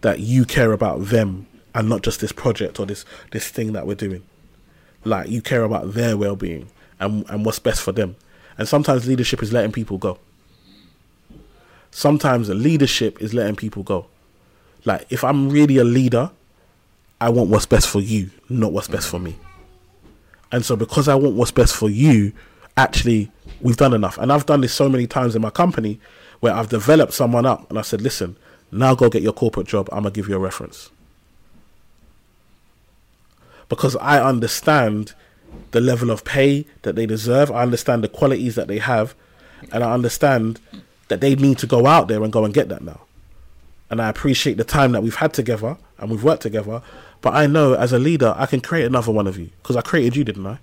[0.02, 3.88] that you care about them and not just this project or this this thing that
[3.88, 4.24] we're doing.
[5.06, 6.70] Like you care about their well being
[7.00, 8.16] and and what's best for them.
[8.58, 10.18] And sometimes leadership is letting people go.
[11.92, 14.08] Sometimes leadership is letting people go.
[14.84, 16.32] Like if I'm really a leader
[17.20, 19.36] I want what's best for you, not what's best for me.
[20.52, 22.34] And so because I want what's best for you,
[22.78, 23.32] actually
[23.62, 24.18] we've done enough.
[24.18, 26.00] And I've done this so many times in my company
[26.40, 28.38] where I've developed someone up and I said, listen,
[28.72, 29.90] now go get your corporate job.
[29.92, 30.92] I'm gonna give you a reference.
[33.70, 35.14] Because I understand
[35.72, 37.52] the level of pay that they deserve.
[37.52, 39.16] I understand the qualities that they have,
[39.72, 40.60] and I understand
[41.08, 43.02] that they need to go out there and go and get that now.
[43.90, 46.82] And I appreciate the time that we've had together and we've worked together.
[47.26, 49.82] But I know as a leader, I can create another one of you because I
[49.82, 50.60] created you, didn't I?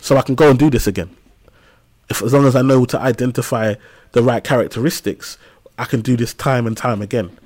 [0.00, 1.16] So I can go and do this again.
[2.10, 3.76] if as long as I know to identify
[4.10, 5.38] the right characteristics,
[5.78, 7.38] I can do this time and time again.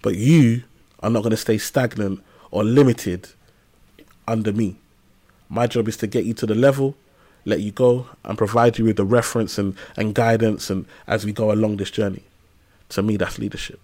[0.00, 0.62] But you
[1.00, 2.22] are not going to stay stagnant
[2.52, 3.30] or limited
[4.28, 4.76] under me.
[5.48, 6.94] My job is to get you to the level,
[7.44, 11.32] let you go, and provide you with the reference and, and guidance and as we
[11.32, 12.22] go along this journey.
[12.90, 13.80] To me, that's leadership.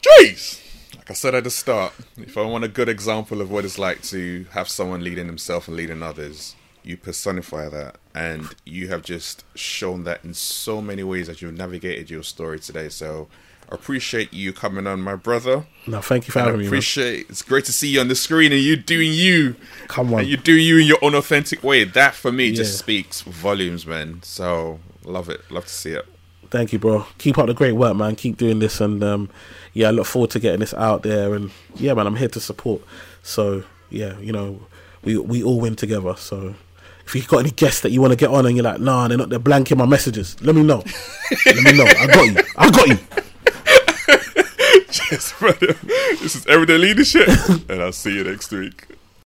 [0.00, 0.63] Jeez!
[1.04, 3.78] Like I said at the start, if I want a good example of what it's
[3.78, 7.96] like to have someone leading himself and leading others, you personify that.
[8.14, 12.58] And you have just shown that in so many ways as you've navigated your story
[12.58, 12.88] today.
[12.88, 13.28] So
[13.70, 15.66] I appreciate you coming on, my brother.
[15.86, 16.64] No, thank you for And having me.
[16.64, 16.68] man.
[16.72, 19.56] appreciate it's great to see you on the screen and you doing you.
[19.88, 20.20] Come on.
[20.20, 21.84] And you're doing you in your own authentic way.
[21.84, 24.22] That for me just speaks volumes, man.
[24.22, 25.42] So love it.
[25.50, 26.06] Love to see it.
[26.50, 27.06] Thank you, bro.
[27.18, 28.14] Keep up the great work, man.
[28.14, 29.28] Keep doing this, and um,
[29.74, 31.34] yeah, I look forward to getting this out there.
[31.34, 32.80] And yeah, man, I'm here to support.
[33.22, 34.60] So yeah, you know,
[35.02, 36.14] we we all win together.
[36.16, 36.54] So
[37.06, 39.08] if you've got any guests that you want to get on, and you're like, nah,
[39.08, 40.40] they're not, they're blanking my messages.
[40.40, 40.82] Let me know.
[41.46, 41.84] Let me know.
[41.84, 42.36] I got you.
[42.56, 42.98] I got you.
[44.90, 45.72] Cheers, brother.
[46.22, 47.28] This is Everyday Leadership,
[47.68, 48.93] and I'll see you next week.